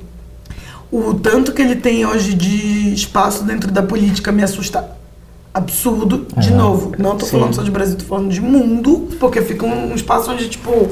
[0.92, 4.86] o tanto que ele tem hoje de espaço dentro da política me assusta
[5.56, 6.28] absurdo.
[6.38, 9.91] De novo, não tô falando só de Brasil, tô falando de mundo, porque fica um,
[9.91, 10.88] um espaço onde, tipo,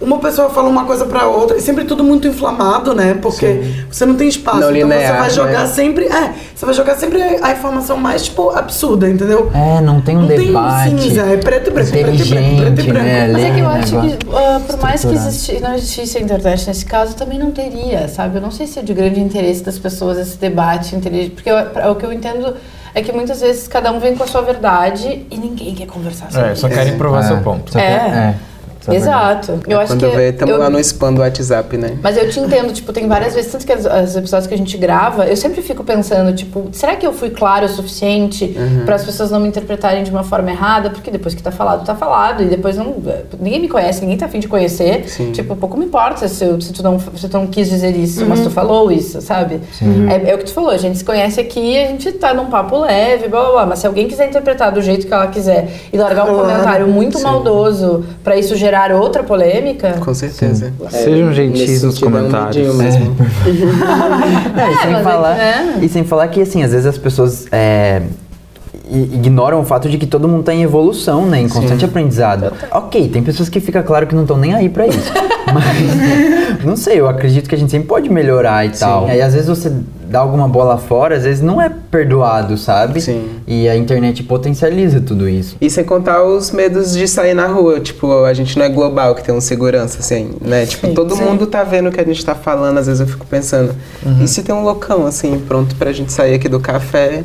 [0.00, 3.14] uma pessoa fala uma coisa pra outra, e sempre tudo muito inflamado, né?
[3.14, 4.58] Porque você não tem espaço.
[4.58, 5.66] Não então linear, você vai jogar né?
[5.68, 6.04] sempre.
[6.06, 9.50] É, você vai jogar sempre a, informação mais, tipo, absurda, entendeu?
[9.54, 10.90] É, não tem um não debate.
[10.90, 13.06] tem cinza, é preto e branco, preto e branco, preto e branco.
[13.06, 13.28] né?
[13.32, 16.66] Mas é que eu acho que, ah, por mais que existi, não existisse a internet
[16.66, 18.36] nesse caso, também não teria, sabe?
[18.36, 20.94] Eu não sei se é de grande interesse das pessoas esse debate.
[21.34, 22.54] Porque eu- pra- o que eu entendo
[22.94, 26.30] é que muitas vezes cada um vem com a sua verdade e ninguém quer conversar
[26.30, 27.76] sobre É, só querem provar É, seu ponto.
[27.76, 27.82] É.
[27.82, 28.34] é,
[28.92, 29.50] verdade.
[29.52, 29.60] Exato.
[29.66, 31.98] Eu acho Quando que eu vejo, estamos eu- lá no spam do WhatsApp, né?
[32.02, 34.58] Mas eu te entendo, tipo, tem várias vezes, tanto que as, as episódios que a
[34.58, 38.84] gente grava, eu sempre fico pensando, tipo, será que eu fui claro o suficiente Uhum.
[38.84, 40.90] para as pessoas não me interpretarem de uma forma errada?
[40.90, 42.42] Porque depois que tá falado, tá falado.
[42.42, 42.94] E depois não.
[43.40, 45.04] Ninguém me conhece, ninguém tá afim de conhecer.
[45.08, 45.32] Sim.
[45.32, 48.24] Tipo, pouco me importa se, eu- se, tu não, se tu não quis dizer isso,
[48.26, 48.44] mas Uhum.
[48.46, 49.60] tu falou isso, sabe?
[50.10, 52.46] É, é o que tu falou, a gente se conhece aqui, a gente tá num
[52.46, 53.66] papo leve, blá blá blá.
[53.66, 56.40] Mas se alguém quiser interpretar do jeito que ela quiser e largar um Claro.
[56.48, 57.24] comentário muito Sim.
[57.24, 59.94] maldoso para isso gerar outra polêmica.
[60.00, 60.72] Com certeza.
[60.90, 62.56] Sejam gentis nos é um comentários.
[62.56, 63.16] medinho mesmo.
[63.46, 66.98] E, É, sem mas é falar, que, e sem falar que, assim, às vezes as
[66.98, 68.02] pessoas é,
[68.98, 71.40] ignoram o fato de que todo mundo tá em evolução, né?
[71.40, 72.52] Em constante aprendizado.
[72.70, 75.12] Ok, tem pessoas que fica claro que não estão nem aí pra isso.
[75.52, 79.08] Mas, não sei, eu acredito que a gente sempre pode melhorar e tal.
[79.08, 79.72] E às vezes você
[80.08, 83.00] dá alguma bola fora, às vezes não é perdoado, sabe?
[83.00, 83.24] Sim.
[83.46, 85.56] E a internet potencializa tudo isso.
[85.60, 87.80] E sem contar os medos de sair na rua.
[87.80, 90.66] Tipo, a gente não é global que tem um segurança, assim, né?
[90.66, 91.24] Tipo, Sim, todo sim.
[91.24, 92.78] mundo tá vendo o que a gente tá falando.
[92.78, 93.74] Às vezes eu fico pensando,
[94.22, 97.24] e se tem um loucão, assim, pronto pra gente sair aqui do café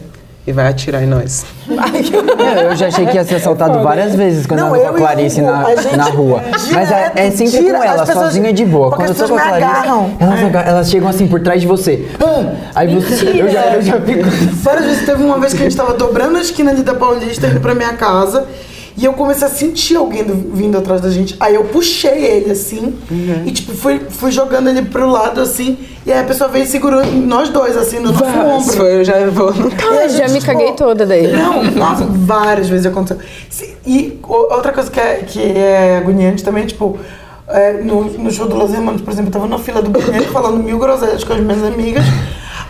[0.50, 1.46] e vai atirar em nós.
[1.70, 4.94] É, eu já achei que ia ser assaltado várias vezes quando Não, eu com a
[4.94, 6.42] Clarice na, a gente na rua.
[6.74, 8.90] Mas é, é sempre tira, com ela, pessoas- sozinha de boa.
[8.92, 10.12] Quando eu tô com a Clarice, agarram.
[10.20, 12.08] elas, elas chegam assim por trás de você.
[12.20, 12.54] Ah!
[12.76, 13.26] Aí você.
[13.40, 14.24] Eu já, eu já fico.
[14.64, 17.48] Várias vezes teve uma vez que a gente tava dobrando a esquina ali da Paulista,
[17.48, 18.48] indo pra minha casa.
[19.02, 21.36] E eu comecei a sentir alguém do- vindo atrás da gente.
[21.40, 22.96] Aí eu puxei ele assim.
[23.46, 25.78] E tipo, fui, fui jogando ele pro lado assim.
[26.06, 28.74] E aí a pessoa veio e segurou nós dois, assim, no nosso Se ombro.
[28.76, 29.52] for, eu já vou.
[29.52, 31.28] Eu já gente, me tipo, caguei toda daí.
[31.32, 33.18] Não, nossa, várias vezes aconteceu.
[33.88, 36.98] E outra coisa que é, que é agoniante também, tipo,
[37.48, 40.26] é, no, no show do Los Hermanos, por exemplo, eu tava na fila do banheiro
[40.26, 42.04] falando mil groselhas com as minhas amigas.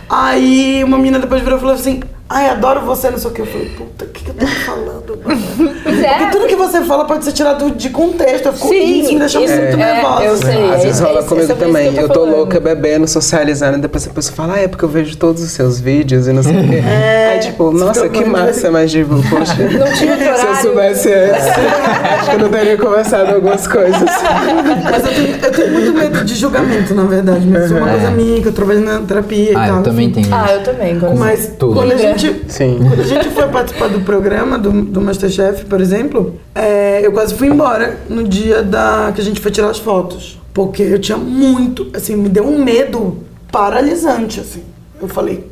[0.08, 2.00] Aí uma menina depois virou e falou assim:
[2.32, 3.40] Ai, adoro você, não sei o que.
[3.40, 5.40] Eu falei, puta, o que, que eu tô falando, mano?
[5.82, 8.46] Porque tudo que você fala pode ser tirado de contexto.
[8.46, 10.24] Eu fico, Sim, isso me deixa isso- muito é, nervosa.
[10.24, 10.70] eu sei.
[10.72, 11.86] Às vezes é- rola é- comigo é também.
[11.96, 12.36] eu Eu tô falando.
[12.36, 15.50] louca bebendo, socializando, e depois a pessoa fala, ah, é porque eu vejo todos os
[15.50, 16.80] seus vídeos e não sei o quê.
[17.32, 19.54] Aí, tipo, nossa, que massa, mas tipo, poxa.
[19.64, 20.62] Não tinha outro Se eu horário.
[20.62, 24.00] soubesse antes, acho que eu não teria conversado algumas coisas.
[24.02, 27.44] Mas eu tenho, eu tenho muito medo de julgamento, na verdade.
[27.48, 27.92] Mas isso é uma É.
[27.94, 29.76] coisa minha, que eu trabalho na terapia e Ah, tal.
[29.78, 30.98] eu também tenho Ah, eu também.
[31.00, 31.74] quando- Mas Tudo.
[31.74, 32.78] quando a gente, Sim.
[32.86, 37.34] quando a gente foi participar do programa do, do Masterchef, por exemplo, é, eu quase
[37.34, 40.38] fui embora no dia da que a gente foi tirar as fotos.
[40.52, 43.18] Porque eu tinha muito, assim, me deu um medo
[43.52, 44.62] paralisante, assim.
[45.00, 45.46] Eu falei,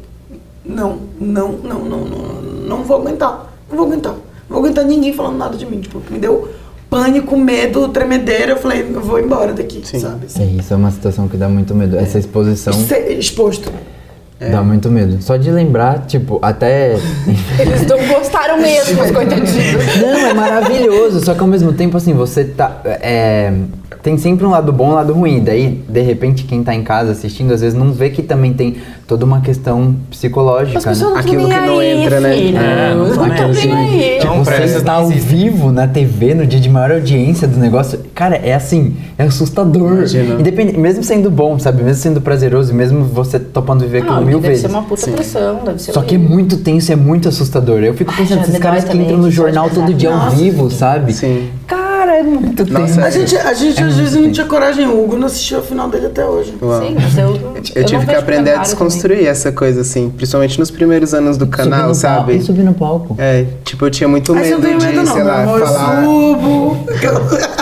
[0.65, 3.53] não, não, não, não, não, não vou aguentar.
[3.71, 4.13] Não vou aguentar.
[4.13, 5.81] Não vou aguentar ninguém falando nada de mim.
[5.81, 6.49] Tipo, me deu
[6.91, 8.53] pânico, medo, tremedeira.
[8.53, 10.27] Eu falei, eu vou embora daqui, sabe?
[10.39, 11.97] É, isso é uma situação que dá muito medo.
[11.97, 13.71] Essa exposição Ser exposto.
[14.41, 15.21] Dá muito medo.
[15.21, 16.93] Só de lembrar, tipo, até.
[17.59, 19.97] Eles não gostaram mesmo, os coitadinhos.
[20.01, 21.25] Não, é maravilhoso.
[21.25, 22.81] Só que ao mesmo tempo, assim, você tá.
[22.85, 23.53] é,
[24.03, 25.41] tem sempre um lado bom e um lado ruim.
[25.43, 28.77] Daí, de repente, quem tá em casa assistindo, às vezes não vê que também tem
[29.07, 30.91] toda uma questão psicológica, As né?
[30.93, 32.33] pessoas Aquilo que nem não aí, entra, né?
[32.37, 32.59] filho.
[32.59, 34.25] É, não tá não nem nem aí.
[34.25, 37.59] Não, pra você está não ao vivo na TV, no dia de maior audiência do
[37.59, 39.93] negócio, cara, é assim, é assustador.
[39.95, 40.35] Imagina.
[40.41, 41.83] Independente, mesmo sendo bom, sabe?
[41.83, 44.63] Mesmo sendo prazeroso, mesmo você topando viver aquilo Não, mil deve vezes.
[44.63, 47.79] ser uma puta pressão, deve ser Só que é muito tenso, é muito assustador.
[47.81, 50.37] Eu fico Ai, pensando, já esses caras que entram no jornal todo dia ao Nossa.
[50.37, 51.13] vivo, sabe?
[51.13, 51.49] Sim.
[51.67, 53.01] Cara, é muito Nossa, tenso.
[53.01, 54.87] A gente, a gente às vezes não tinha coragem.
[54.87, 56.55] O Hugo não assistiu a final dele até hoje.
[56.61, 56.81] Uau.
[56.81, 57.41] Sim, mas eu,
[57.75, 60.11] eu, tive que aprender a desconstruir essa coisa, assim.
[60.11, 62.33] Principalmente nos primeiros anos do Subir canal, no sabe?
[62.33, 63.17] Palco, subir no palco.
[63.19, 66.05] É, tipo, eu tinha muito medo tem de, medo, não, sei lá, falar.
[66.05, 66.77] Eu subo.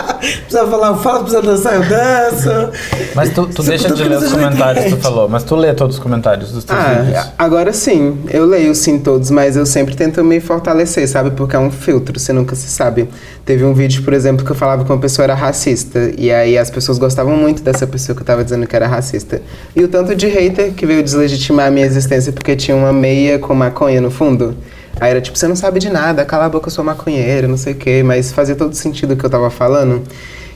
[0.17, 2.71] precisa falar, fala, precisa dançar, eu danço.
[3.15, 5.01] Mas tu, tu deixa de que ler os comentários, tu entende.
[5.01, 5.29] falou.
[5.29, 7.15] Mas tu lê todos os comentários dos teus vídeos.
[7.15, 11.31] Ah, agora sim, eu leio sim todos, mas eu sempre tento me fortalecer, sabe?
[11.31, 13.09] Porque é um filtro, você nunca se sabe.
[13.45, 16.57] Teve um vídeo, por exemplo, que eu falava que uma pessoa era racista, e aí
[16.57, 19.41] as pessoas gostavam muito dessa pessoa que eu tava dizendo que era racista.
[19.75, 23.39] E o tanto de hater que veio deslegitimar a minha existência porque tinha uma meia
[23.39, 24.55] com maconha no fundo.
[24.99, 27.57] Aí era tipo, você não sabe de nada, cala a boca, eu sou maconheiro, não
[27.57, 30.03] sei o quê, mas fazia todo sentido o que eu tava falando.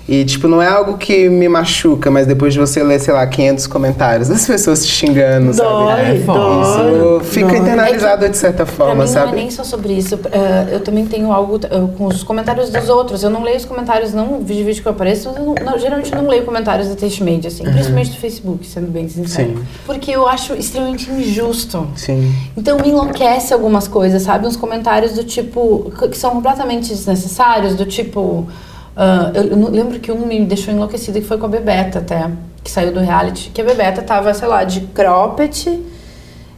[0.09, 3.25] E, tipo, não é algo que me machuca, mas depois de você ler, sei lá,
[3.25, 5.69] 500 comentários das pessoas te xingando, sabe?
[5.69, 6.61] Dói, dói.
[6.61, 7.57] Isso fica dói.
[7.59, 9.25] internalizado de certa Pra forma, mim sabe?
[9.27, 10.19] não é nem só sobre isso.
[10.31, 11.59] eh, eu também tenho algo
[11.97, 13.23] com os comentários dos outros.
[13.23, 15.29] Eu não leio os comentários, não vídeo vídeo que eu apareço.
[15.29, 17.63] Eu não- não- geralmente não leio comentários da Testmade, assim.
[17.63, 19.49] Principalmente do Facebook, sendo bem sincero.
[19.49, 19.63] Sim.
[19.85, 21.87] Porque eu acho extremamente injusto.
[21.95, 22.33] Sim.
[22.57, 24.45] Então me enlouquece algumas coisas, sabe?
[24.47, 25.91] Uns comentários do tipo.
[26.09, 28.47] que são completamente desnecessários, do tipo.
[28.95, 32.29] Ah, eu, eu lembro que um me deixou enlouquecida que foi com a Bebeta até,
[32.63, 33.49] que saiu do reality.
[33.51, 35.81] Que a Bebeta tava, sei lá, de cropped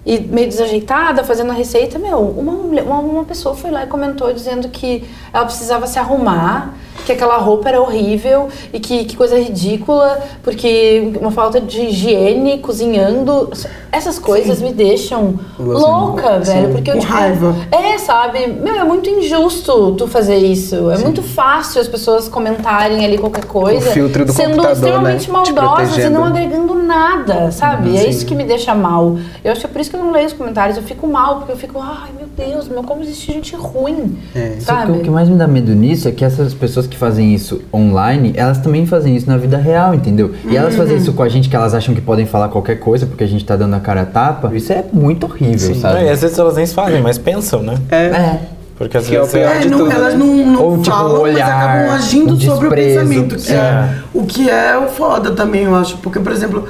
[0.06, 1.98] e meio desajeitada, fazendo a receita.
[2.00, 6.74] Meu, uma, uma, uma pessoa foi lá e comentou dizendo que ela precisava se arrumar,
[7.04, 12.60] que aquela roupa era horrível e que, que coisa ridícula, porque uma falta de higiene,
[12.60, 13.52] cozinhando.
[13.92, 16.68] Essas coisas me deixam Gosto louca, velho.
[16.68, 16.74] Sim.
[16.74, 17.56] Porque eu, Com tipo, raiva.
[17.72, 18.48] É, sabe?
[18.48, 20.90] Meu, é muito injusto tu fazer isso.
[20.90, 23.90] É muito fácil as pessoas comentarem ali qualquer coisa.
[23.90, 25.34] O filtro do sendo computador, extremamente né?
[25.34, 27.96] Maldosas e não agregando nada, sabe?
[27.96, 28.10] é sim.
[28.10, 29.18] isso que me deixa mal.
[29.44, 30.78] Eu acho que é por isso que eu não leio os comentários.
[30.78, 34.18] Eu fico mal, porque eu fico, ai meu Deus, meu, como existe gente ruim.
[34.34, 34.58] É.
[34.60, 34.92] Sabe?
[34.92, 38.34] o que mais me dá medo nisso é que essas pessoas que fazem isso online,
[38.36, 40.34] elas também fazem isso na vida real, entendeu?
[40.48, 43.06] E elas fazem isso com a gente que elas acham que podem falar qualquer coisa
[43.06, 44.52] porque a gente tá dando a cara a tapa.
[44.56, 46.06] Isso é muito horrível, Não, sabe?
[46.06, 47.76] e às vezes elas nem fazem, mas pensam, né?
[47.92, 48.06] É.
[48.06, 48.40] É.
[48.78, 50.20] Porque às Que é o vezes pior É, de não- tudo, elas né?
[50.20, 53.36] não, não Ou, tipo, falam, olhar, mas acabam agindo o sobre o pensamento.
[53.36, 53.56] Que é.
[53.56, 53.90] É.
[54.14, 55.98] o que é o foda também, eu acho.
[55.98, 56.68] Porque, por exemplo,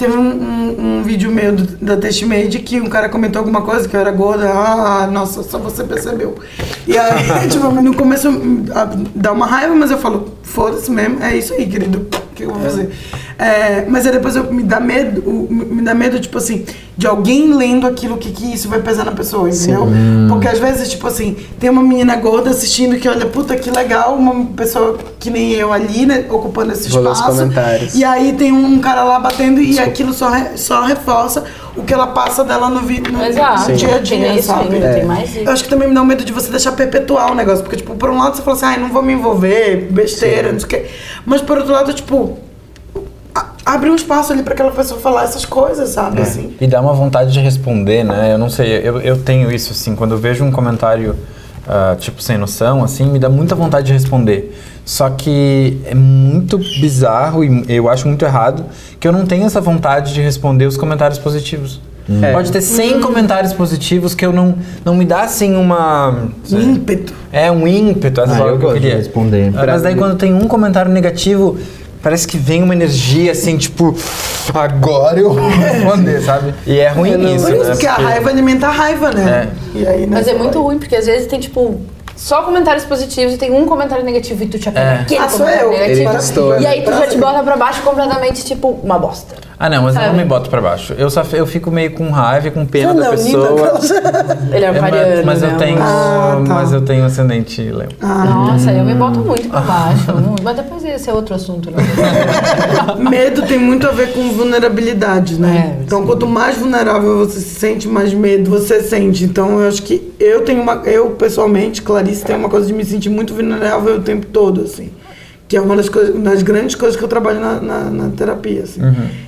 [0.00, 3.88] teve um, um- um vídeo meu do- da Testmade que um cara comentou alguma coisa
[3.88, 4.50] que eu era gorda.
[4.50, 6.34] Ah, nossa, só você percebeu.
[6.86, 8.28] E aí, tipo, no começo
[8.74, 12.06] a, dá uma raiva, mas eu falo, foda-se mesmo, é isso aí, querido.
[12.32, 12.90] O que eu vou fazer?
[12.90, 13.29] É,
[13.88, 16.64] mas aí depois eu, me dá medo, me dá medo, tipo assim,
[16.96, 19.86] de alguém lendo aquilo que, que isso vai pesar na pessoa, entendeu?
[20.28, 24.14] Porque às vezes, tipo assim, tem uma menina gorda assistindo que olha, puta que legal,
[24.14, 27.38] uma pessoa que nem eu ali, né, ocupando esse Vou os espaço.
[27.38, 27.94] comentários.
[27.94, 31.44] E aí tem um cara lá batendo e aquilo só, re- só reforça
[31.76, 33.70] o que ela passa dela no, vi- no, Exato.
[33.70, 34.74] no dia a Tem dia, isso sabe?
[34.74, 35.38] ainda, tem mais isso.
[35.40, 37.62] Eu acho que também me dá um medo de você deixar perpetuar o negócio.
[37.62, 40.58] Porque, tipo, por um lado você fala assim, ai, não vou me envolver, besteira, não
[40.58, 40.86] sei o quê.
[41.24, 42.38] Mas por outro lado, tipo,
[43.70, 46.20] a- abre um espaço ali pra aquela pessoa falar essas coisas, sabe?
[46.22, 46.54] Assim.
[46.60, 48.32] E dá uma vontade de responder, né?
[48.34, 51.14] Eu não sei, eu, eu tenho isso, assim, quando eu vejo um comentário,
[51.68, 54.56] ah, tipo, sem noção, assim, me dá muita vontade de responder.
[54.84, 58.64] Só que é muito bizarro e eu acho muito errado
[58.98, 61.80] que eu não tenho essa vontade de responder os comentários positivos.
[62.22, 62.32] É.
[62.32, 66.28] Pode ter 100 comentários positivos que eu não, não me dá, assim, uma...
[66.50, 67.12] Ímpeto.
[67.30, 68.96] É, um ímpeto, essa Ah, palavra eu que eu queria.
[68.96, 69.52] responder.
[69.52, 71.56] Mas daí quando tem um comentário negativo,
[72.02, 73.94] parece que vem uma energia assim, tipo,
[74.54, 76.54] agora eu vou responder, sabe?
[76.66, 77.76] E é ruim isso, Por isso né?
[77.76, 79.48] que a Porque- raiva alimenta a raiva, né?
[79.74, 81.80] E aí, né, Mas é muito ruim, porque às vezes tem, tipo,
[82.16, 85.00] só comentários positivos e tem um comentário negativo e tu te apega É.
[85.00, 85.78] aquele Ah, sou comentário eu.
[85.78, 86.52] negativo.
[86.54, 86.62] Ele.
[86.62, 89.34] E aí tu já te bota pra baixo completamente, tipo, uma bosta.
[89.62, 90.18] Ah, não, mas eu não Sabe?
[90.22, 90.94] me boto pra baixo.
[90.96, 93.78] Eu só eu fico meio com raiva e com pena Ah, da não, pessoa.
[94.54, 96.54] Ele é É, aquariano, mas, mas né, eu tenho, Ah, tá.
[96.54, 97.90] mas eu tenho ascendente Leo.
[98.00, 100.14] Nossa, eu me boto muito pra baixo.
[100.16, 100.42] muito.
[100.42, 101.76] Mas depois esse é outro assunto, né?
[103.10, 105.76] Medo tem muito a ver com vulnerabilidade, né?
[105.78, 109.24] É, então, quanto mais vulnerável você se sente, mais medo você sente.
[109.24, 110.76] Então, eu acho que eu tenho uma.
[110.86, 114.90] Eu, pessoalmente, Clarice, tenho uma coisa de me sentir muito vulnerável o tempo todo, assim.
[115.50, 118.62] Que é uma das, coisas, das grandes coisas que eu trabalho na, na, na terapia,
[118.62, 118.80] assim.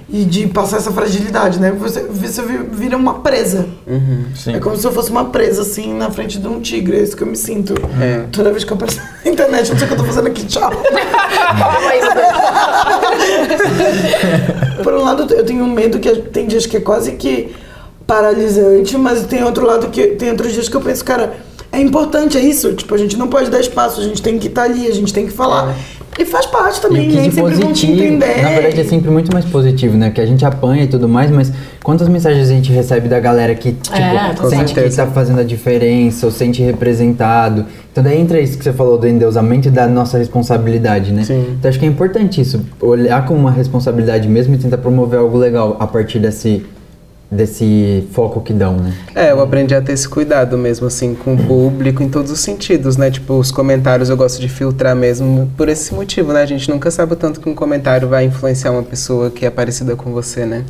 [0.08, 1.72] E de passar essa fragilidade, né?
[1.72, 3.66] Você, você vi- vira uma presa.
[4.36, 4.54] Sim.
[4.54, 6.98] É como se eu fosse uma presa, assim, na frente de um tigre.
[6.98, 7.74] É isso que eu me sinto.
[8.00, 8.26] É.
[8.30, 10.28] Toda vez que eu apareço na internet, eu não sei o que eu tô fazendo
[10.28, 10.46] aqui.
[10.46, 10.70] Tchau.
[14.82, 17.54] Por um lado, eu tenho um medo que tem dias que é quase que
[18.06, 21.34] paralisante, mas tem outro lado que tem outros dias que eu penso, cara,
[21.70, 22.72] é importante, é isso.
[22.74, 25.12] Tipo, a gente não pode dar espaço, a gente tem que estar ali, a gente
[25.12, 25.74] tem que falar.
[26.18, 28.42] E faz parte E também, o que nem de sempre vão te positivo, entender.
[28.42, 30.10] na verdade é sempre muito mais positivo, né?
[30.10, 31.50] Que a gente apanha e tudo mais, mas
[31.82, 35.06] quantas mensagens a gente recebe da galera que, tipo, É, sente que certeza.
[35.06, 37.64] tá fazendo a diferença, ou sente representado.
[37.90, 41.24] Então daí entra isso que você falou do endeusamento e da nossa responsabilidade, né?
[41.24, 41.44] Sim.
[41.58, 45.36] Então acho que é importante isso, olhar como uma responsabilidade mesmo e tentar promover algo
[45.38, 46.64] legal a partir desse,
[47.32, 48.92] desse foco que dão, né?
[49.14, 52.40] É, eu aprendi a ter esse cuidado mesmo, assim, com o público em todos os
[52.40, 53.10] sentidos, né?
[53.10, 56.42] Tipo, os comentários eu gosto de filtrar mesmo por esse motivo, né?
[56.42, 59.50] A gente nunca sabe o tanto que um comentário vai influenciar uma pessoa que é
[59.50, 60.64] parecida com você, né?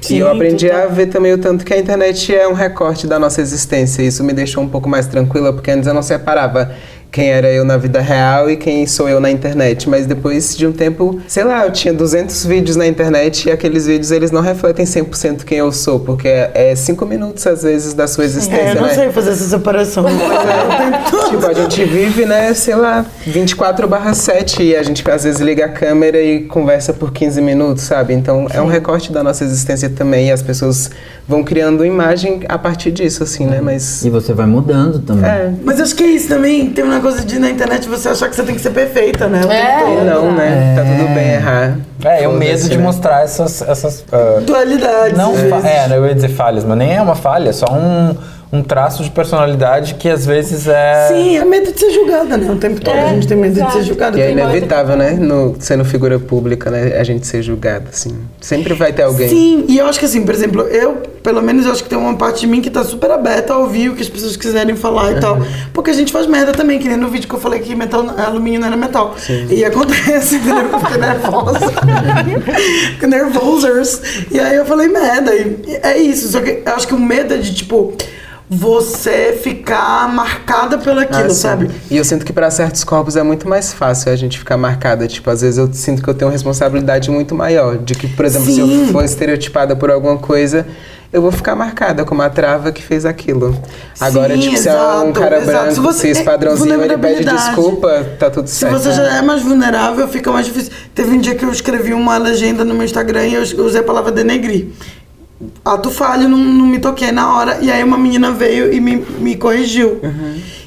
[0.00, 0.82] Sim, e eu aprendi total.
[0.82, 4.02] a ver também o tanto que a internet é um recorte da nossa existência.
[4.02, 6.72] Isso me deixou um pouco mais tranquila, porque antes eu não separava
[7.10, 9.88] quem era eu na vida real e quem sou eu na internet.
[9.88, 13.86] Mas depois de um tempo, sei lá, eu tinha 200 vídeos na internet e aqueles
[13.86, 18.06] vídeos eles não refletem 100% quem eu sou, porque é 5 minutos às vezes da
[18.06, 18.94] sua existência, É, eu não né?
[18.94, 20.04] sei fazer essa separação.
[21.30, 25.40] Tipo, a gente vive, né, sei lá, 24 barra 7 e a gente às vezes
[25.40, 28.14] liga a câmera e conversa por 15 minutos, sabe?
[28.14, 30.90] Então é um recorte da nossa existência também e as pessoas
[31.28, 33.60] vão criando imagem a partir disso, assim, né?
[33.62, 34.04] Mas.
[34.04, 35.24] E você vai mudando também.
[35.30, 35.52] É.
[35.64, 36.70] Mas acho que é isso também.
[36.70, 39.40] Tem uma coisa de na internet você achar que você tem que ser perfeita, né?
[39.48, 40.04] É.
[40.04, 40.74] Não, né?
[40.76, 41.76] Tá tudo bem errar.
[42.04, 42.82] É, o medo de né?
[42.82, 43.62] mostrar essas.
[43.62, 45.16] essas ah, Dualidades.
[45.16, 45.64] não, vezes.
[45.64, 48.16] é, eu ia dizer falhas, mas nem é uma falha, é só um,
[48.52, 51.06] um traço de personalidade que às vezes é.
[51.08, 52.50] Sim, é medo de ser julgada, né?
[52.50, 53.74] O tempo todo É, a gente tem medo de exato.
[53.74, 54.18] ser julgada.
[54.18, 55.12] E é inevitável, né?
[55.12, 56.98] No, sendo figura pública, né?
[56.98, 58.18] A gente ser julgado, assim.
[58.40, 59.28] Sempre vai ter alguém.
[59.28, 61.96] Sim, e eu acho que assim, por exemplo, eu, pelo menos, eu acho que tem
[61.96, 64.74] uma parte de mim que tá super aberta a ouvir o que as pessoas quiserem
[64.74, 65.38] falar e tal.
[65.72, 68.04] Porque a gente faz merda também, que nem no vídeo que eu falei que metal,
[68.18, 69.14] alumínio não era metal.
[69.48, 70.70] E acontece, entendeu?
[70.72, 71.70] Eu fiquei nervosa.
[72.94, 74.00] Fiquei nervosers.
[74.30, 75.34] E aí eu falei merda.
[75.36, 76.28] E é isso.
[76.32, 77.94] Só que eu acho que o medo é de, tipo,
[78.52, 81.70] você ficar marcada pelo aquilo, Ah, sabe?
[81.88, 85.06] E eu sinto que para certos corpos é muito mais fácil a gente ficar marcada.
[85.06, 87.78] Tipo, às vezes eu sinto que eu tenho uma responsabilidade muito maior.
[87.78, 88.86] De que, por exemplo, se Sim.
[88.86, 90.66] eu for estereotipada por alguma coisa,
[91.12, 93.56] eu vou ficar marcada como a trava que fez aquilo.
[94.00, 94.76] Agora, Sim, tipo, se é um
[95.10, 95.46] exato, cara exato.
[95.52, 98.78] branco, Se você- cis é, padrãozinho, ele pede desculpa, tá tudo Se certo.
[98.80, 100.72] você já é mais vulnerável, fica mais difícil.
[100.92, 103.84] Teve um dia que eu escrevi uma legenda no meu Instagram e eu usei a
[103.84, 104.66] palavra denegrir.
[105.64, 107.58] Ato falho, não, não me toquei na hora.
[107.62, 110.00] E aí uma menina veio e me, me corrigiu.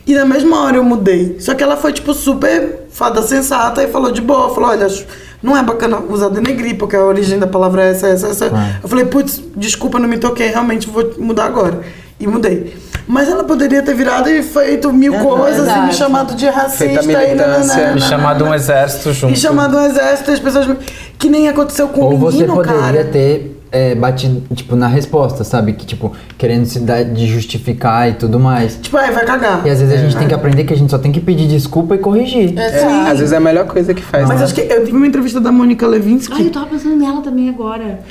[0.05, 1.37] E na mesma hora eu mudei.
[1.39, 4.53] Só que ela foi, tipo, super fada sensata e falou de boa.
[4.53, 4.87] Falou, olha,
[5.41, 8.51] não é bacana usar denegrir, porque a origem da palavra é essa, essa, essa.
[8.81, 11.81] Eu falei, putz, desculpa, não me toquei, realmente vou mudar agora.
[12.19, 12.75] E mudei.
[13.07, 17.05] Mas ela poderia ter virado e feito mil coisas e me chamado de racista e
[17.07, 17.75] militância.
[17.75, 19.33] nananana, E chamado um exército junto.
[19.33, 20.77] E chamado um exército e as pessoas.
[21.19, 23.05] Que nem aconteceu com Ou o você menino, poderia cara.
[23.05, 25.73] ter é, batido, tipo, na resposta, sabe?
[25.73, 28.77] Que, tipo, querendo se dar de justificar e tudo mais.
[28.79, 29.65] Tipo, aí vai cagar.
[29.65, 31.47] E às vezes a gente tem que aprender que a gente só tem que pedir
[31.47, 32.57] desculpa e corrigir.
[32.57, 34.27] É, às vezes é a melhor coisa que faz.
[34.27, 34.45] Mas né?
[34.45, 36.35] acho que eu tive uma entrevista da Mônica Levinsky.
[36.35, 38.01] Ai, eu tava pensando nela também agora.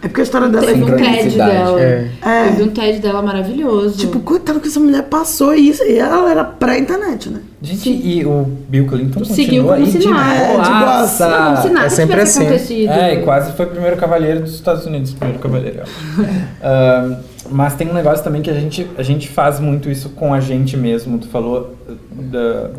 [0.00, 1.80] É porque a história dela é Teve um TED dela.
[1.80, 2.10] é.
[2.24, 2.48] É.
[2.48, 3.98] Eu vi um TED dela maravilhoso.
[3.98, 5.82] Tipo, coitado que essa mulher passou isso.
[5.82, 7.40] E ela era pré-internet, né?
[7.60, 10.34] Gente, e o Bill Clinton Seguiu continua como aí se de nada.
[10.34, 11.28] É, de boaça.
[11.28, 11.44] boaça.
[11.44, 12.42] Como se nada É sempre assim.
[12.42, 12.90] acontecido.
[12.90, 15.82] É, e quase foi o primeiro cavaleiro dos Estados Unidos, o primeiro cavaleiro.
[16.62, 17.16] Ahn,
[17.50, 20.38] mas tem um negócio também que a gente, a gente faz muito isso com a
[20.38, 21.18] gente mesmo.
[21.18, 22.70] Tu falou uh, da...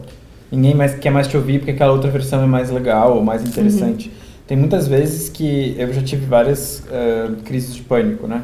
[0.50, 3.44] Ninguém mais quer mais te ouvir porque aquela outra versão é mais legal ou mais
[3.44, 4.12] interessante.
[4.48, 8.42] Tem muitas vezes que eu já tive várias ah, crises de pânico, né?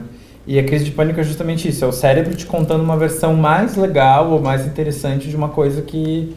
[0.48, 3.34] E a crise de pânico é justamente isso, é o cérebro te contando uma versão
[3.34, 6.36] mais legal ou mais interessante de uma coisa que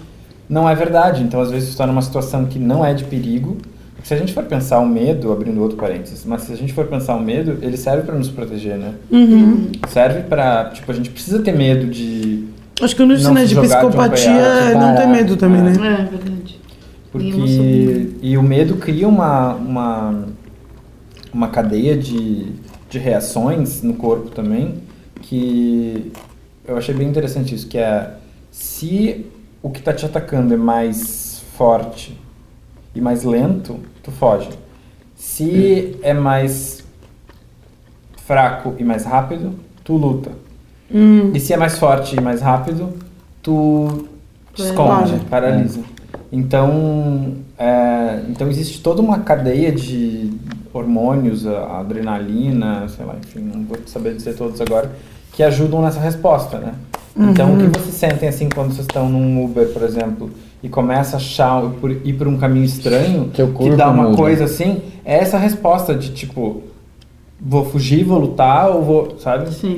[0.48, 1.22] não é verdade.
[1.22, 3.58] Então, às vezes, você está numa situação que não é de perigo.
[4.02, 6.86] Se a gente for pensar o medo, abrindo outro parênteses, mas se a gente for
[6.86, 8.94] pensar o medo, ele serve para nos proteger, né?
[9.88, 12.46] Serve para, tipo, a gente precisa ter medo de
[12.80, 15.72] Acho que um dos Não sinais de um psicopatia é não ter medo também, né?
[15.72, 16.60] É, verdade.
[17.14, 20.24] Nem porque e o medo cria uma uma
[21.32, 22.46] uma cadeia de,
[22.88, 24.82] de reações no corpo também
[25.22, 26.12] que
[26.66, 28.14] eu achei bem interessante isso, que é
[28.50, 29.26] se
[29.62, 32.18] o que está te atacando é mais forte
[32.94, 34.50] e mais lento, tu foge.
[35.16, 36.84] Se é mais
[38.24, 40.30] fraco e mais rápido, tu luta.
[41.34, 42.92] E se é mais forte e mais rápido,
[43.42, 44.08] tu
[44.54, 45.80] te esconde, paralisa.
[46.30, 50.30] Então, é, então existe toda uma cadeia de
[50.72, 54.90] hormônios, a adrenalina, sei lá, enfim, não vou saber dizer todos agora,
[55.32, 56.74] que ajudam nessa resposta, né?
[57.16, 60.30] Então, o que vocês sentem assim quando vocês estão num Uber, por exemplo,
[60.62, 63.30] e começa a achar por- ir por um caminho estranho,
[63.70, 64.16] que dá uma muda.
[64.16, 66.62] coisa assim, é essa resposta de tipo,
[67.40, 69.52] vou fugir, vou lutar ou vou, sabe?
[69.54, 69.76] Sim.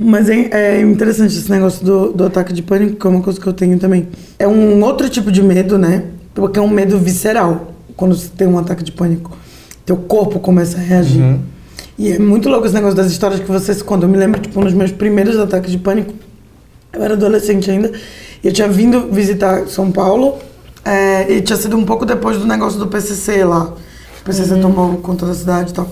[0.00, 3.40] Mas é, é interessante esse negócio do, do ataque de pânico, que é uma coisa
[3.40, 4.08] que eu tenho também.
[4.38, 6.04] É um outro tipo de medo, né?
[6.34, 7.72] Porque é um medo visceral.
[7.96, 9.36] Quando você tem um ataque de pânico,
[9.84, 11.38] teu corpo começa a reagir.
[11.98, 14.08] E é muito louco esse negócio das histórias que vocês contam.
[14.08, 16.14] Eu me lembro, tipo, um dos meus primeiros ataques de pânico,
[16.92, 17.92] eu era adolescente ainda,
[18.42, 20.38] e eu tinha vindo visitar São Paulo,
[20.84, 23.74] é, e tinha sido um pouco depois do negócio do PCC lá.
[24.20, 25.88] O PCC tomou conta da cidade e tal.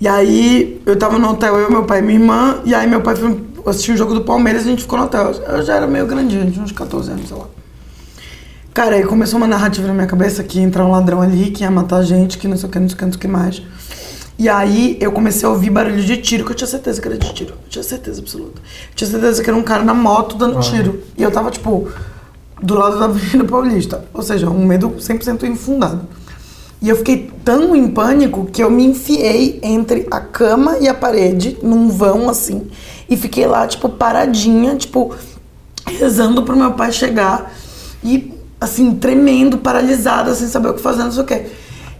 [0.00, 3.00] E aí, eu tava no hotel, eu, meu pai e minha irmã, e aí meu
[3.00, 5.32] pai foi assistir um jogo do Palmeiras e a gente ficou no hotel.
[5.32, 7.46] Eu já era meio grandinho, tinha uns 14 anos, sei lá.
[8.72, 11.64] Cara, aí começou uma narrativa na minha cabeça que ia entrar um ladrão ali, que
[11.64, 13.18] ia matar a gente, que não sei o que, não sei o que, não sei
[13.18, 13.62] o que mais.
[14.38, 17.18] E aí eu comecei a ouvir barulho de tiro, que eu tinha certeza que era
[17.18, 17.54] de tiro.
[17.64, 18.60] Eu tinha certeza absoluta.
[18.90, 21.02] Eu tinha certeza que era um cara na moto dando tiro.
[21.16, 21.88] E eu tava, tipo,
[22.62, 24.04] do lado da Avenida Paulista.
[24.14, 26.02] Ou seja, um medo 100% infundado.
[26.80, 30.94] E eu fiquei tão em pânico que eu me enfiei entre a cama e a
[30.94, 32.68] parede, num vão assim.
[33.08, 35.14] E fiquei lá, tipo, paradinha, tipo,
[35.84, 37.52] rezando pro meu pai chegar.
[38.04, 41.46] E, assim, tremendo, paralisada, sem saber o que fazer, não sei o quê.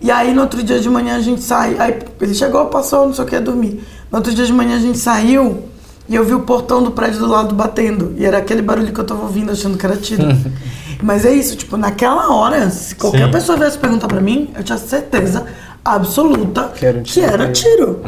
[0.01, 1.77] E aí, no outro dia de manhã, a gente sai.
[1.79, 3.83] Aí ele chegou, passou, não sei o que, dormir.
[4.13, 5.65] No outro dia de manhã, a gente saiu
[6.09, 8.15] e eu vi o portão do prédio do lado batendo.
[8.17, 10.23] E era aquele barulho que eu tava ouvindo, achando que era tiro.
[11.03, 13.31] Mas é isso, tipo, naquela hora, se qualquer Sim.
[13.31, 15.47] pessoa viesse perguntar pra mim, eu tinha certeza
[15.85, 18.01] absoluta Que era um que tiro era tiro.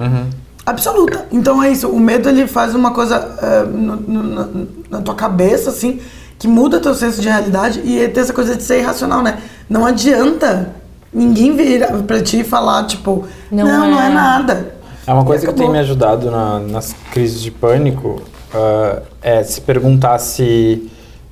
[0.67, 1.27] Absoluta.
[1.33, 4.49] Então é isso, o medo ele faz uma coisa é, no- no- na,
[4.91, 6.01] na tua cabeça, assim,
[6.39, 9.39] que muda teu senso de realidade e tem essa coisa de ser irracional, né?
[9.69, 10.75] Não adianta
[11.13, 14.11] ninguém vir pra ti e falar, tipo, não, Não não é, é.
[14.11, 14.75] nada.
[15.07, 18.23] É uma coisa que tem me ajudado na- nas crises de pânico
[18.55, 20.89] ah, é se perguntar se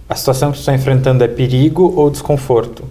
[0.08, 2.84] a situação que tu está enfrentando é perigo ou desconforto.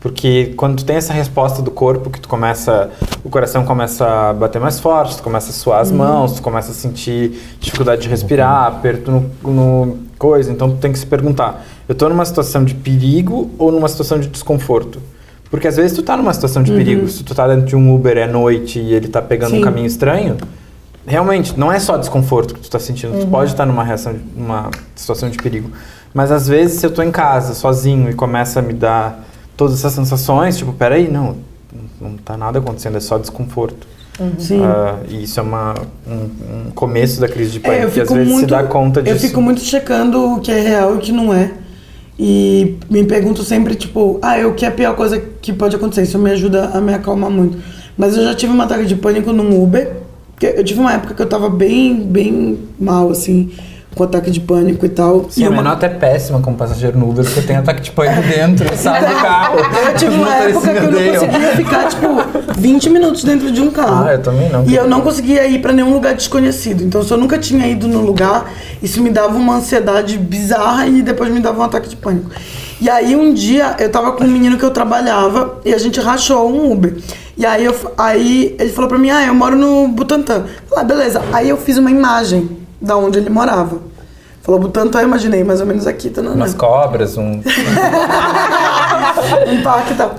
[0.00, 2.90] Porque quando tu tem essa resposta do corpo, que tu começa,
[3.22, 6.72] o coração começa a bater mais forte, tu começa a suar as mãos, tu começa
[6.72, 11.64] a sentir dificuldade de respirar, aperto no, no coisa, então tu tem que se perguntar,
[11.88, 15.00] eu estou numa situação de perigo ou numa situação de desconforto?
[15.48, 17.94] Porque às vezes tu tá numa situação de perigo, se tu tá dentro de um
[17.94, 19.62] Uber é noite e ele tá pegando um Sim.
[19.62, 20.36] caminho estranho,
[21.06, 24.70] realmente não é só desconforto que tu tá sentindo, tu pode estar numa reação, numa
[24.94, 25.70] situação de perigo.
[26.14, 29.24] Mas às vezes se eu tô em casa, sozinho e começa a me dar
[29.56, 31.36] todas essas sensações, tipo, peraí, não,
[32.00, 33.86] não tá nada acontecendo, é só desconforto.
[34.38, 34.62] Sim.
[34.62, 35.74] Ah, e isso é uma,
[36.06, 39.16] um, um começo da crise de É, pânico, que às vezes se dá conta disso.
[39.16, 41.50] Eu fico muito checando o que é real e o que não é.
[42.18, 46.02] E me pergunto sempre, tipo, ah, o que é a pior coisa que pode acontecer?
[46.02, 47.58] Isso me ajuda a me acalmar muito.
[47.96, 50.01] Mas eu já tive um ataque de pânico num Uber.
[50.46, 53.50] Eu tive uma época que eu tava bem, bem mal, assim,
[53.94, 55.26] com ataque de pânico e tal.
[55.28, 57.90] Sim, e a uma- nota é péssima como passageiro no Uber, porque tenho ataque de
[57.90, 59.58] pânico dentro, sai do carro.
[59.58, 62.06] Eu tive uma época que eu não conseguia ficar, tipo,
[62.58, 64.06] 20 minutos dentro de um carro.
[64.08, 64.64] Ah, eu também não.
[64.64, 66.82] E eu não conseguia ir pra nenhum lugar desconhecido.
[66.82, 68.50] Então, se eu nunca tinha ido no lugar,
[68.82, 72.30] isso me dava uma ansiedade bizarra e depois me dava um ataque de pânico.
[72.80, 76.00] E aí, um dia, eu tava com um menino que eu trabalhava e a gente
[76.00, 76.94] rachou um Uber.
[77.36, 80.34] E aí, eu, aí ele falou pra mim, ah, eu moro no Butantã.
[80.34, 81.22] Eu falei, ah, beleza.
[81.32, 83.92] Aí eu fiz uma imagem da onde ele morava.
[84.42, 87.40] Falou Butantã, eu imaginei mais ou menos aqui, tá, não, Umas cobras, um.
[89.46, 90.16] um parque e tal.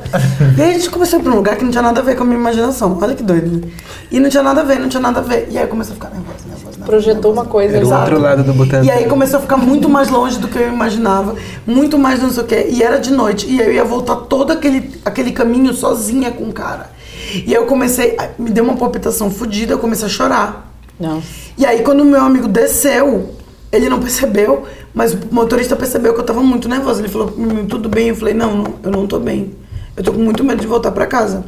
[0.57, 2.03] E aí a gente começou a ir pra um lugar que não tinha nada a
[2.03, 2.97] ver com a minha imaginação.
[3.01, 3.64] Olha que doido, né?
[4.09, 5.49] E não tinha nada a ver, não tinha nada a ver.
[5.51, 6.86] E aí eu comecei a ficar nervosa, nervosa, nervosa.
[6.86, 7.41] Projetou nervosa.
[7.41, 7.76] uma coisa.
[7.76, 8.86] Era o outro lado do Butantã.
[8.86, 11.36] E aí começou a ficar muito mais longe do que eu imaginava,
[11.68, 12.68] muito mais não sei o quê.
[12.70, 13.45] E era de noite.
[13.49, 16.93] E aí eu ia voltar todo aquele, aquele caminho sozinha com o cara.
[17.46, 20.72] E aí eu comecei, me deu uma palpitação fodida, eu comecei a chorar.
[21.00, 21.22] Não.
[21.58, 23.34] E aí, quando o meu amigo desceu,
[23.72, 24.64] ele não percebeu,
[24.94, 27.02] mas o motorista percebeu que eu tava muito nervosa.
[27.02, 28.10] Ele falou, "Hum, tudo bem?
[28.10, 29.54] Eu falei, não, não, eu não tô bem.
[29.98, 31.46] Eu tô com muito medo de voltar pra casa.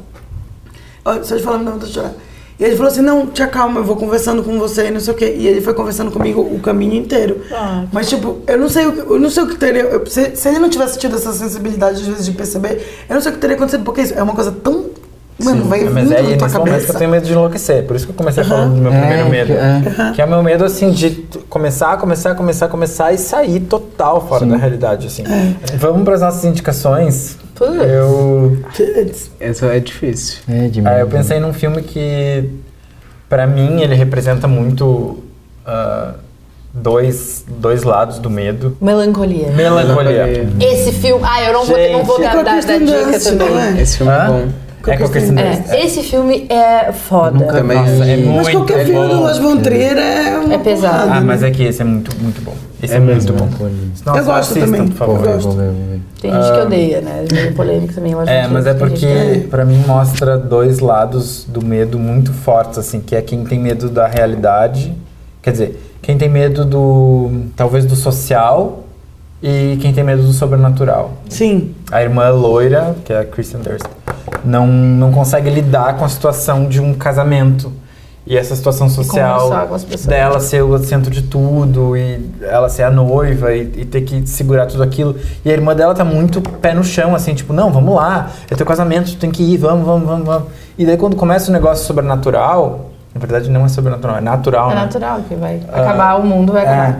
[1.23, 2.13] Só de falar, me dá vontade de chorar.
[2.57, 5.13] E ele falou assim, não, te acalma, eu vou conversando com você e não sei
[5.13, 5.35] o quê.
[5.37, 7.41] E ele foi conversando comigo o caminho inteiro.
[7.51, 9.81] Ah, Mas, tipo, eu não sei o que, eu não sei o que teria...
[9.83, 13.21] eu- se, se ele não tivesse tido essa sensibilidade, às vezes, de perceber, eu não
[13.21, 14.85] sei o que teria acontecido, porque isso é uma coisa tão...
[15.45, 17.83] Mano, vai Mas vindo é aí nesse momento que eu tenho medo de enlouquecer.
[17.83, 19.53] Por isso que eu comecei falando do meu É, primeiro medo.
[19.53, 20.11] é.
[20.13, 21.11] Que é o meu medo, assim, de
[21.49, 25.23] começar, começar, começar, começar e sair total fora da realidade, assim.
[25.77, 27.37] Vamos para as nossas indicações.
[27.55, 27.71] Putz.
[27.89, 28.57] Eu,
[29.39, 30.39] Essa é difícil.
[30.49, 30.95] É demais.
[30.97, 32.49] ah, eu pensei num filme que,
[33.29, 35.23] pra mim, ele representa muito
[35.65, 36.15] ah,
[36.73, 38.75] dois, dois lados do medo.
[38.81, 39.47] Melancolia.
[39.51, 40.47] Melancolia.
[40.59, 41.23] Esse filme.
[41.25, 41.91] Ah, eu não vou, Gente.
[41.93, 43.57] não vou É dar, a dar, dar dica também.
[43.77, 43.81] é?
[43.81, 44.15] Esse filme Hã?
[44.23, 44.47] é bom.
[44.87, 45.73] É Kristen É, Dunst.
[45.73, 47.31] esse filme é foda.
[47.39, 47.77] Nunca Também.
[47.77, 49.23] Nossa, é Mas muito qualquer filme do bom.
[49.23, 50.93] Las Von Trier é uma É pesado.
[50.93, 51.25] porrada, Ah, né?
[51.25, 52.53] mas é que esse é muito, muito bom.
[52.83, 53.47] Esse é, É muito bom.
[54.05, 54.87] Nossa, Eu gosto assistam, também.
[54.89, 55.25] por favor.
[55.27, 55.57] Eu gosto.
[56.21, 57.25] Tem gente que odeia, né?
[57.29, 58.11] É meio polêmico também.
[58.11, 62.31] eu acho É, mas é porque que- pra mim mostra dois lados do medo muito
[62.31, 64.93] fortes, assim, que é quem tem medo da realidade,
[65.41, 68.83] quer dizer, quem tem medo do talvez do social
[69.41, 71.13] e quem tem medo do sobrenatural.
[71.29, 71.73] Sim.
[71.91, 73.85] A irmã loira, que é a Kristen Durst,
[74.43, 77.71] não não consegue lidar com a situação de um casamento.
[78.27, 79.51] E essa situação social
[80.07, 84.25] dela ser o centro de tudo e ela ser a noiva e, e ter que
[84.27, 85.15] segurar tudo aquilo.
[85.45, 88.55] E a irmã dela tá muito pé no chão, assim, tipo, não, vamos lá, é
[88.55, 90.47] teu casamento, tu tem que ir, vamos, vamos, vamos, vamos.
[90.75, 94.73] E daí quando começa o negócio sobrenatural, na verdade não é sobrenatural, é natural, É
[94.75, 94.81] né?
[94.81, 96.67] natural que vai acabar, o mundo vai É.
[96.67, 96.99] acabar.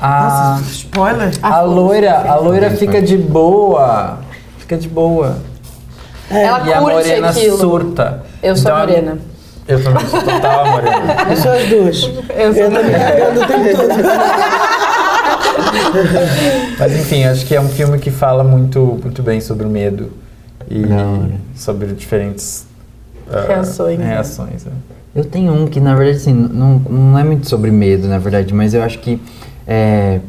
[0.00, 1.32] A, Nossa, spoiler.
[1.42, 4.18] a loira, a loira fica de boa.
[4.58, 5.36] Fica de boa.
[6.30, 7.56] Ela e a curte morena aquilo.
[7.58, 8.22] surta.
[8.42, 9.18] Eu sou Então, morena.
[9.68, 11.16] Eu também sou total morena.
[11.30, 12.02] Eu sou as duas.
[12.36, 15.06] Eu sou Eu tô me cagando o tempo todo.
[16.78, 20.10] Mas enfim, acho que é um filme que fala muito, muito bem sobre o medo
[20.70, 21.30] e hora.
[21.54, 22.66] sobre diferentes
[23.30, 24.06] ah, Reações, né?
[24.06, 24.72] reações, né?
[25.14, 28.52] Eu tenho um que, na verdade, assim, não, não é muito sobre medo, na verdade,
[28.52, 29.20] mas eu acho que,
[29.66, 30.20] é,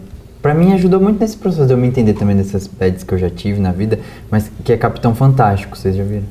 [0.47, 3.17] pra mim, ajudou muito nesse processo de eu me entender também dessas beds que eu
[3.17, 3.99] já tive na vida,
[4.31, 6.23] mas que é Capitão Fantástico, vocês já viram?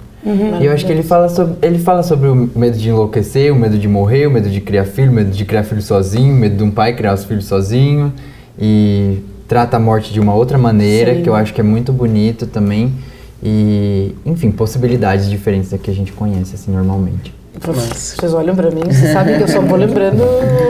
[0.58, 3.56] E eu acho que ele fala, sobre, ele fala sobre o medo de enlouquecer, o
[3.56, 6.36] medo de morrer, o medo de criar filho, o medo de criar filho sozinho, o
[6.38, 8.10] medo de um pai criar os filhos sozinho,
[8.58, 11.22] e trata a morte de uma outra maneira, Sim.
[11.22, 12.94] que eu acho que é muito bonito também,
[13.42, 17.34] e, enfim, possibilidades diferentes da que a gente conhece, assim, normalmente.
[17.60, 20.22] Vocês olham pra mim, vocês sabem que eu só vou lembrando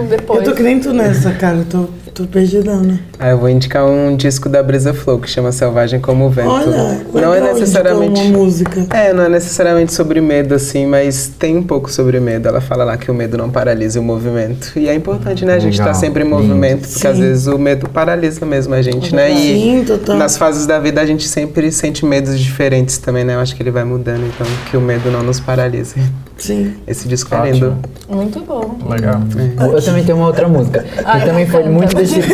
[0.08, 0.40] depois.
[0.40, 1.56] Eu tô que nem tu nessa, cara.
[1.58, 1.84] Eu tô,
[2.14, 2.98] tô perdidão, né?
[3.18, 6.48] Ah, eu vou indicar um disco da Brisa Flow que chama Selvagem como o Vento.
[6.48, 8.20] Olha, não é necessariamente.
[8.20, 8.86] uma música.
[8.90, 12.48] É, não é necessariamente sobre medo, assim, mas tem um pouco sobre medo.
[12.48, 14.72] Ela fala lá que o medo não paralisa o movimento.
[14.76, 17.08] E é importante, né, a gente Legal, estar sempre em movimento, porque Sim.
[17.08, 19.30] às vezes o medo paralisa mesmo a gente, né?
[19.30, 20.16] E Sim, total.
[20.16, 23.34] nas fases da vida a gente sempre sente medos diferentes também, né?
[23.34, 25.96] Eu acho que ele vai mudando, então que o medo não nos paralise.
[26.36, 26.74] Sim.
[26.86, 27.76] Esse disco é lindo.
[28.08, 28.78] Muito bom.
[28.88, 29.20] Legal.
[29.72, 31.72] Eu também tenho uma outra música, que Ah, também foi canta.
[31.72, 32.20] muito desse...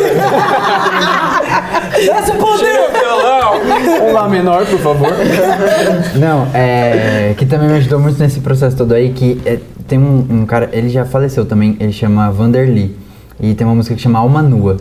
[1.96, 2.82] Esse poder!
[4.08, 5.08] Um Lá menor, por favor.
[6.18, 7.34] Não, é.
[7.36, 10.68] Que também me ajudou muito nesse processo todo aí, que é, tem um, um cara,
[10.72, 12.96] ele já faleceu também, ele chama Vanderly.
[13.40, 14.76] E tem uma música que chama Alma Nua.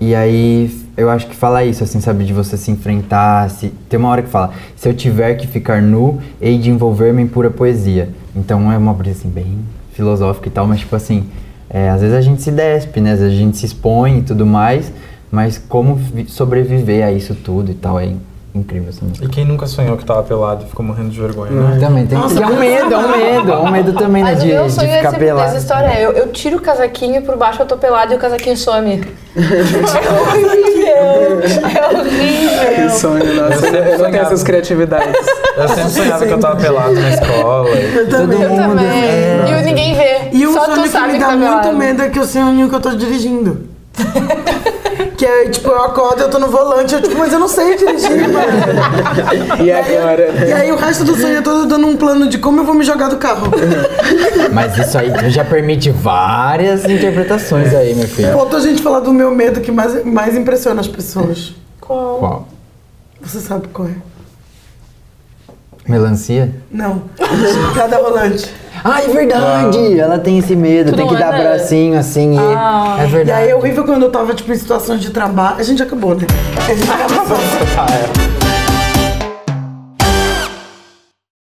[0.00, 3.48] E aí eu acho que fala isso, assim, sabe, de você se enfrentar.
[3.50, 3.68] Se...
[3.88, 7.26] Tem uma hora que fala, se eu tiver que ficar nu, hei de envolver-me em
[7.26, 8.08] pura poesia.
[8.36, 9.58] Então é uma brisa assim, bem
[9.92, 11.28] filosófica e tal, mas tipo assim,
[11.68, 13.12] é, às vezes a gente se despe, né?
[13.12, 14.90] Às vezes a gente se expõe e tudo mais,
[15.30, 18.10] mas como vi- sobreviver a isso tudo e tal, é
[18.54, 19.24] incrível essa música.
[19.24, 21.78] E quem nunca sonhou que tava pelado e ficou morrendo de vergonha, né?
[21.80, 24.30] Também tem Nossa, que é um medo, é um medo, é um medo também, né,
[24.32, 25.46] Mas de, o meu de sonho é ficar sempre pelado.
[25.46, 25.86] dessa história.
[25.88, 28.56] é, Eu, eu tiro o casaquinho e por baixo eu tô pelado e o casaquinho
[28.56, 29.02] some.
[29.36, 31.40] É horrível!
[31.64, 32.74] É horrível!
[32.74, 33.66] Que sonho, nossa.
[33.66, 35.26] Eu, eu não tenho essas criatividades.
[35.56, 37.68] Eu sempre sonhava que eu tava pelado na escola.
[37.70, 38.38] Eu também.
[38.38, 38.86] Todo Eu também.
[38.86, 39.44] é.
[39.48, 40.28] E o ninguém vê.
[40.32, 41.76] E um Só sonho tu que sabe me que dá tá muito pelado.
[41.76, 43.68] medo é que eu sonho que eu tô dirigindo.
[45.22, 47.76] que é, tipo, eu acordo, eu tô no volante, eu tipo, mas eu não sei
[47.76, 49.62] dirigir, mano.
[49.64, 50.48] E agora?
[50.48, 52.74] E aí o resto do sonho é todo dando um plano de como eu vou
[52.74, 53.46] me jogar do carro.
[54.52, 58.32] Mas isso aí já permite várias interpretações aí, meu filho.
[58.32, 61.54] Faltou a gente falar do meu medo que mais, mais impressiona as pessoas.
[61.80, 62.18] Qual?
[62.18, 62.48] Qual?
[63.20, 64.11] Você sabe qual é?
[65.88, 66.50] Melancia?
[66.70, 67.02] Não.
[67.74, 68.48] Cada rolante.
[68.84, 69.98] Ah, é verdade!
[70.00, 71.42] Ela tem esse medo, Tu tem que dar anda?
[71.42, 72.34] bracinho assim.
[72.34, 72.96] e- Ah.
[73.00, 73.42] é E verdade.
[73.42, 75.56] aí é horrível quando eu tava, tipo, em situações de trabalho.
[75.58, 76.26] A gente acabou, né?
[76.68, 77.36] A gente acabou.
[77.78, 78.31] Ah, é.